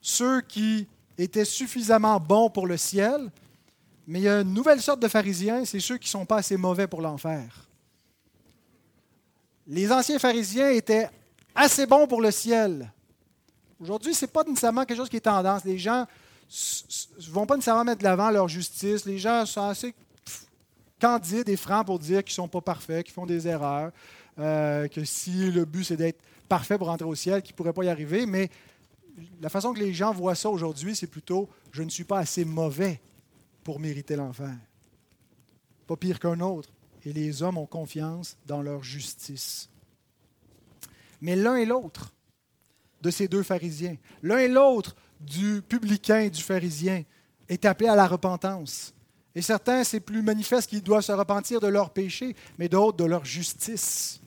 [0.00, 0.88] ceux qui
[1.18, 3.30] étaient suffisamment bons pour le ciel,
[4.06, 6.38] mais il y a une nouvelle sorte de pharisiens, c'est ceux qui ne sont pas
[6.38, 7.68] assez mauvais pour l'enfer.
[9.66, 11.10] Les anciens pharisiens étaient
[11.54, 12.90] assez bon pour le ciel.
[13.78, 15.64] Aujourd'hui, ce n'est pas nécessairement quelque chose qui est tendance.
[15.64, 16.06] Les gens
[16.48, 19.04] ne vont pas nécessairement mettre de l'avant leur justice.
[19.04, 19.94] Les gens sont assez
[21.00, 23.92] candides et francs pour dire qu'ils ne sont pas parfaits, qu'ils font des erreurs,
[24.38, 27.72] euh, que si le but c'est d'être parfait pour rentrer au ciel, qu'ils ne pourraient
[27.72, 28.26] pas y arriver.
[28.26, 28.50] Mais
[29.40, 32.44] la façon que les gens voient ça aujourd'hui, c'est plutôt je ne suis pas assez
[32.44, 33.00] mauvais
[33.64, 34.54] pour mériter l'enfer.
[35.86, 36.68] Pas pire qu'un autre.
[37.04, 39.68] Et les hommes ont confiance dans leur justice.
[41.20, 42.12] Mais l'un et l'autre
[43.02, 47.04] de ces deux pharisiens, l'un et l'autre du publicain et du pharisien,
[47.48, 48.92] est appelé à la repentance.
[49.34, 53.04] Et certains, c'est plus manifeste qu'ils doivent se repentir de leur péché, mais d'autres de
[53.04, 54.20] leur justice.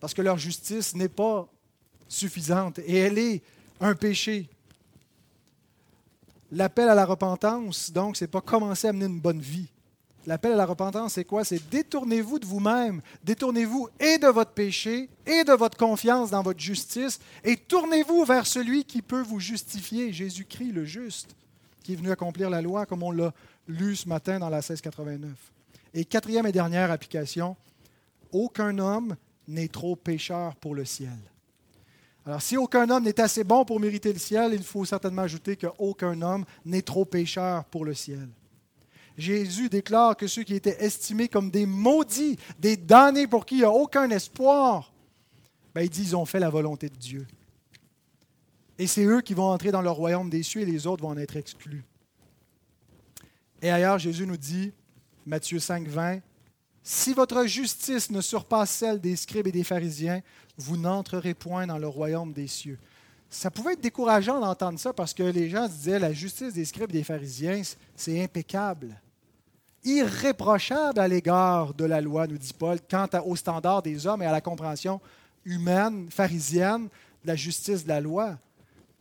[0.00, 1.48] Parce que leur justice n'est pas
[2.08, 3.42] suffisante et elle est
[3.80, 4.48] un péché.
[6.52, 9.68] L'appel à la repentance, donc, ce n'est pas commencer à mener une bonne vie.
[10.26, 11.44] L'appel à la repentance, c'est quoi?
[11.44, 16.58] C'est détournez-vous de vous-même, détournez-vous et de votre péché et de votre confiance dans votre
[16.58, 21.36] justice et tournez-vous vers celui qui peut vous justifier, Jésus-Christ le juste,
[21.84, 23.32] qui est venu accomplir la loi comme on l'a
[23.68, 25.30] lu ce matin dans la 1689.
[25.94, 27.56] Et quatrième et dernière application,
[28.32, 29.16] aucun homme
[29.48, 31.18] n'est trop pécheur pour le ciel.
[32.24, 35.56] Alors, si aucun homme n'est assez bon pour mériter le ciel, il faut certainement ajouter
[35.56, 38.28] qu'aucun homme n'est trop pécheur pour le ciel.
[39.16, 43.58] Jésus déclare que ceux qui étaient estimés comme des maudits, des damnés pour qui il
[43.58, 44.92] n'y a aucun espoir,
[45.74, 47.26] ben, il dit qu'ils ont fait la volonté de Dieu.
[48.78, 51.10] Et c'est eux qui vont entrer dans le royaume des cieux et les autres vont
[51.10, 51.84] en être exclus.
[53.62, 54.72] Et ailleurs, Jésus nous dit,
[55.24, 56.20] Matthieu 5, 20,
[56.88, 60.20] Si votre justice ne surpasse celle des scribes et des pharisiens,
[60.56, 62.78] vous n'entrerez point dans le royaume des cieux.
[63.28, 66.64] Ça pouvait être décourageant d'entendre ça parce que les gens se disaient la justice des
[66.64, 67.60] scribes et des pharisiens,
[67.96, 69.00] c'est impeccable
[69.82, 74.26] irréprochable à l'égard de la loi, nous dit Paul, quant au standard des hommes et
[74.26, 75.00] à la compréhension
[75.44, 76.84] humaine, pharisienne
[77.22, 78.36] de la justice de la loi.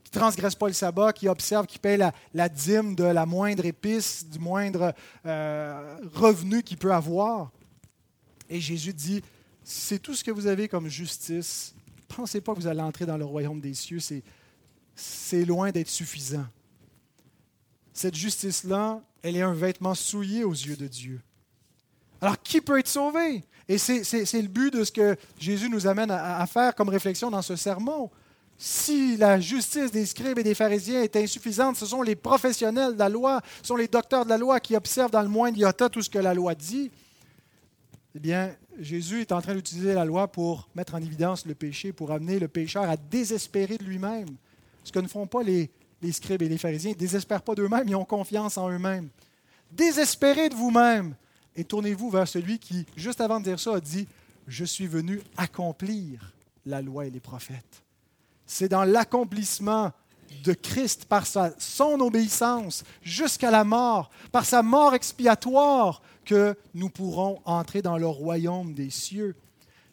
[0.04, 2.00] Qui ne transgresse pas le sabbat, qui observe, qui paye
[2.34, 4.94] la, dîme de la moindre épice, du moindre
[5.26, 7.52] euh, revenu qu'il peut avoir.
[8.50, 9.22] Et Jésus dit,
[9.64, 11.74] c'est tout ce que vous avez comme justice.
[12.08, 14.00] Pensez pas que vous allez entrer dans le royaume des cieux,
[14.96, 16.46] c'est loin d'être suffisant.
[17.94, 21.22] Cette justice-là, elle est un vêtement souillé aux yeux de Dieu.
[22.22, 23.44] Alors, qui peut être sauvé?
[23.68, 27.42] Et c'est le but de ce que Jésus nous amène à, faire comme réflexion dans
[27.42, 28.12] ce sermon.
[28.58, 33.00] si la justice des scribes et des pharisiens est insuffisante, ce sont les professionnels de
[33.00, 35.90] la loi, ce sont les docteurs de la loi qui observent dans le moindre iota
[35.90, 36.92] tout ce que la loi dit.
[38.16, 41.92] Eh bien, Jésus est en train d'utiliser la loi pour mettre en évidence le péché,
[41.92, 44.30] pour amener le pécheur à désespérer de lui-même.
[44.86, 45.70] Ce que ne font pas les,
[46.02, 46.92] les scribes et les pharisiens.
[46.92, 49.10] Ils ne désespèrent pas d'eux-mêmes, ils ont confiance en eux-mêmes.
[49.70, 51.16] Désespérez de vous-même
[51.58, 54.08] et tournez-vous vers celui qui, juste avant de dire ça, a dit,
[54.48, 56.34] Je suis venu accomplir
[56.66, 57.84] la loi et les prophètes.
[58.46, 59.92] C'est dans l'accomplissement
[60.44, 66.90] de Christ, par sa, son obéissance jusqu'à la mort, par sa mort expiatoire, que nous
[66.90, 69.36] pourrons entrer dans le royaume des cieux.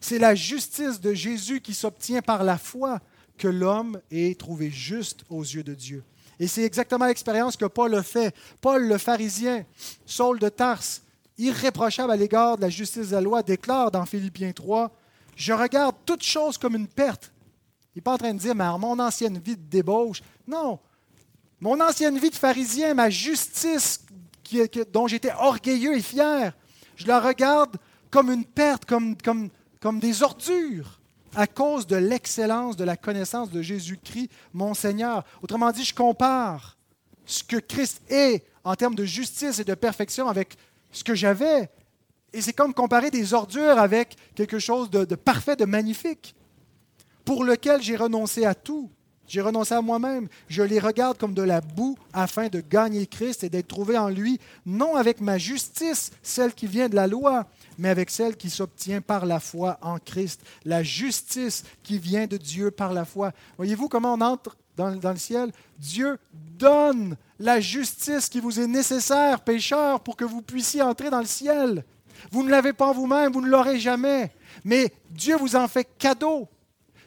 [0.01, 2.99] C'est la justice de Jésus qui s'obtient par la foi
[3.37, 6.03] que l'homme est trouvé juste aux yeux de Dieu.
[6.39, 8.35] Et c'est exactement l'expérience que Paul a fait.
[8.59, 9.65] Paul, le pharisien,
[10.05, 11.03] Saul de Tarse,
[11.37, 14.91] irréprochable à l'égard de la justice de la loi, déclare dans Philippiens 3,
[15.35, 17.31] Je regarde toute chose comme une perte.
[17.95, 20.21] Il n'est pas en train de dire, mais mon ancienne vie de débauche.
[20.47, 20.79] Non.
[21.59, 24.02] Mon ancienne vie de pharisien, ma justice
[24.91, 26.53] dont j'étais orgueilleux et fier,
[26.95, 27.77] je la regarde
[28.09, 30.99] comme une perte, comme, des ordures
[31.35, 35.23] à cause de l'excellence de la connaissance de Jésus-Christ, mon Seigneur.
[35.41, 36.77] Autrement dit, je compare
[37.25, 40.55] ce que Christ est en termes de justice et de perfection avec
[40.91, 41.69] ce que j'avais.
[42.33, 46.35] Et c'est comme comparer des ordures avec quelque chose de parfait, de magnifique,
[47.25, 48.91] pour lequel j'ai renoncé à tout.
[49.33, 50.27] J'ai renoncé à moi-même.
[50.47, 54.07] Je les regarde comme de la boue afin de gagner Christ et d'être trouvé en
[54.07, 57.47] lui, non avec ma justice, celle qui vient de la loi,
[57.79, 60.39] mais avec celle qui s'obtient par la foi en Christ.
[60.65, 63.31] La justice qui vient de Dieu par la foi.
[63.57, 65.51] Voyez-vous comment on entre dans, le ciel?
[65.79, 71.21] Dieu donne la justice qui vous est nécessaire, pécheur, pour que vous puissiez entrer dans
[71.21, 71.83] le ciel.
[72.31, 74.31] Vous ne l'avez pas en vous-même, vous ne l'aurez jamais.
[74.63, 76.47] Mais Dieu vous en fait cadeau.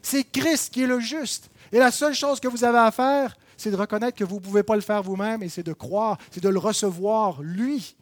[0.02, 1.50] C'est Christ qui est le juste.
[1.72, 4.40] Et la seule chose que vous avez à faire, c'est de reconnaître que vous ne
[4.40, 7.96] pouvez pas le faire vous-même et c'est de croire, c'est de le recevoir, lui,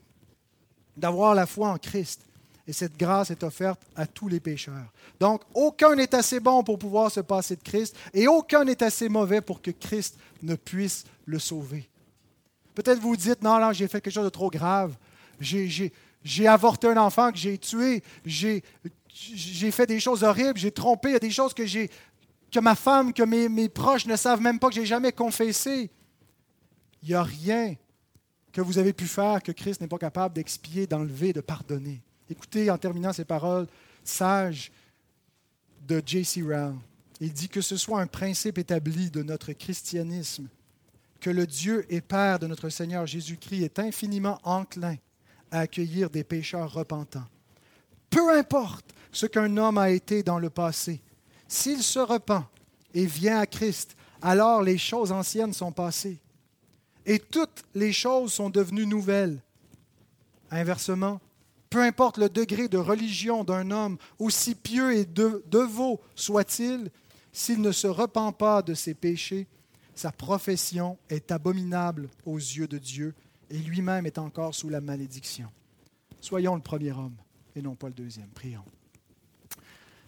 [0.97, 2.23] d'avoir la foi en Christ.
[2.67, 4.91] Et cette grâce est offerte à tous les pécheurs.
[5.21, 9.09] Donc, aucun n'est assez bon pour pouvoir se passer de Christ et aucun n'est assez
[9.09, 11.89] mauvais pour que Christ ne puisse le sauver.
[12.75, 14.97] Peut-être vous dites, non, là, j'ai fait quelque chose de trop grave.
[15.41, 18.03] J'ai avorté un enfant que j'ai tué.
[18.25, 18.63] J'ai
[19.71, 20.59] fait des choses horribles.
[20.59, 21.11] J'ai trompé.
[21.11, 21.91] Il y a des choses que j'ai
[22.55, 25.91] que ma femme, que mes, proches ne savent même pas que j'ai jamais confessé.
[27.03, 27.75] Il n'y a rien
[28.53, 32.01] que vous avez pu faire que Christ n'est pas capable d'expier, d'enlever, de pardonner.
[32.31, 33.67] Écoutez en terminant ces paroles
[34.05, 34.71] sages
[35.83, 36.43] de J.C.
[36.43, 36.75] Rowell.
[37.21, 40.47] Il dit que ce soit un principe établi de notre christianisme,
[41.21, 44.95] que le Dieu et Père de notre Seigneur Jésus-Christ est infiniment enclin
[45.51, 47.27] à accueillir des pécheurs repentants.
[48.11, 51.01] Peu importe ce qu'un homme a été dans le passé,
[51.55, 52.45] s'il se repent
[52.93, 56.19] et vient à Christ, alors les choses anciennes sont passées
[57.07, 59.41] et toutes les choses sont devenues nouvelles.
[60.51, 61.21] Inversement,
[61.71, 66.91] peu importe le degré de religion d'un homme, aussi pieux et dévot soit-il,
[67.33, 69.47] s'il ne se repent pas de ses péchés,
[69.95, 73.15] sa profession est abominable aux yeux de Dieu
[73.51, 75.49] et lui-même est encore sous la malédiction.
[76.21, 77.17] Soyons le premier homme
[77.55, 78.29] et non pas le deuxième.
[78.29, 78.65] Prions.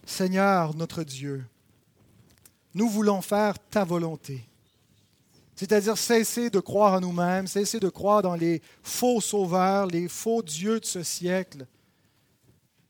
[0.07, 1.45] Seigneur notre Dieu,
[2.73, 4.47] nous voulons faire ta volonté.
[5.53, 10.41] C'est-à-dire cesser de croire en nous-mêmes, cesser de croire dans les faux sauveurs, les faux
[10.41, 11.65] dieux de ce siècle.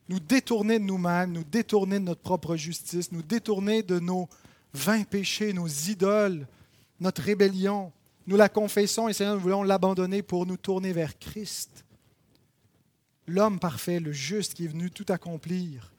[0.10, 4.30] Nous détourner de nous-mêmes, nous détourner de notre propre justice, nous détourner de nos
[4.74, 6.46] vains péchés, nos idoles,
[7.00, 7.92] notre rébellion.
[8.28, 11.84] Nous la confessons et Seigneur, nous voulons l'abandonner pour nous tourner vers Christ,
[13.26, 15.92] l'homme parfait, le juste qui est venu tout accomplir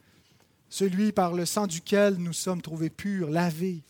[0.68, 3.82] celui par le sang duquel nous sommes trouvés purs, lavés.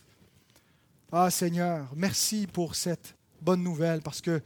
[1.11, 4.41] Ah Seigneur, merci pour cette bonne nouvelle, parce que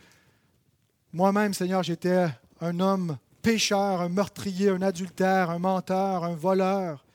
[1.12, 2.28] moi-même, Seigneur, j'étais
[2.62, 7.06] un homme pécheur, un meurtrier, un adultère, un menteur, un voleur,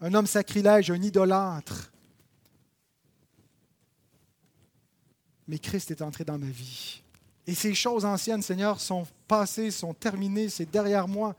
[0.00, 1.92] un homme sacrilège, un idolâtre.
[5.46, 7.02] Mais Christ est entré dans ma vie.
[7.46, 11.34] Et ces choses anciennes, Seigneur, sont passées, sont terminées, c'est derrière moi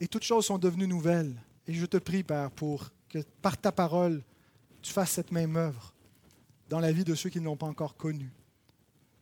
[0.00, 1.34] et toutes choses sont devenues nouvelles.
[1.66, 4.22] Et je te prie, Père, pour que par ta parole,
[4.82, 5.92] tu fasses cette même œuvre
[6.68, 8.30] dans la vie de ceux qui ne l'ont pas encore connu,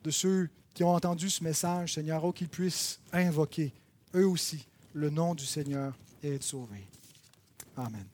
[0.03, 3.72] de ceux qui ont entendu ce message, Seigneur, oh, qu'ils puissent invoquer,
[4.14, 6.87] eux aussi, le nom du Seigneur et être sauvés.
[7.77, 8.07] Amen.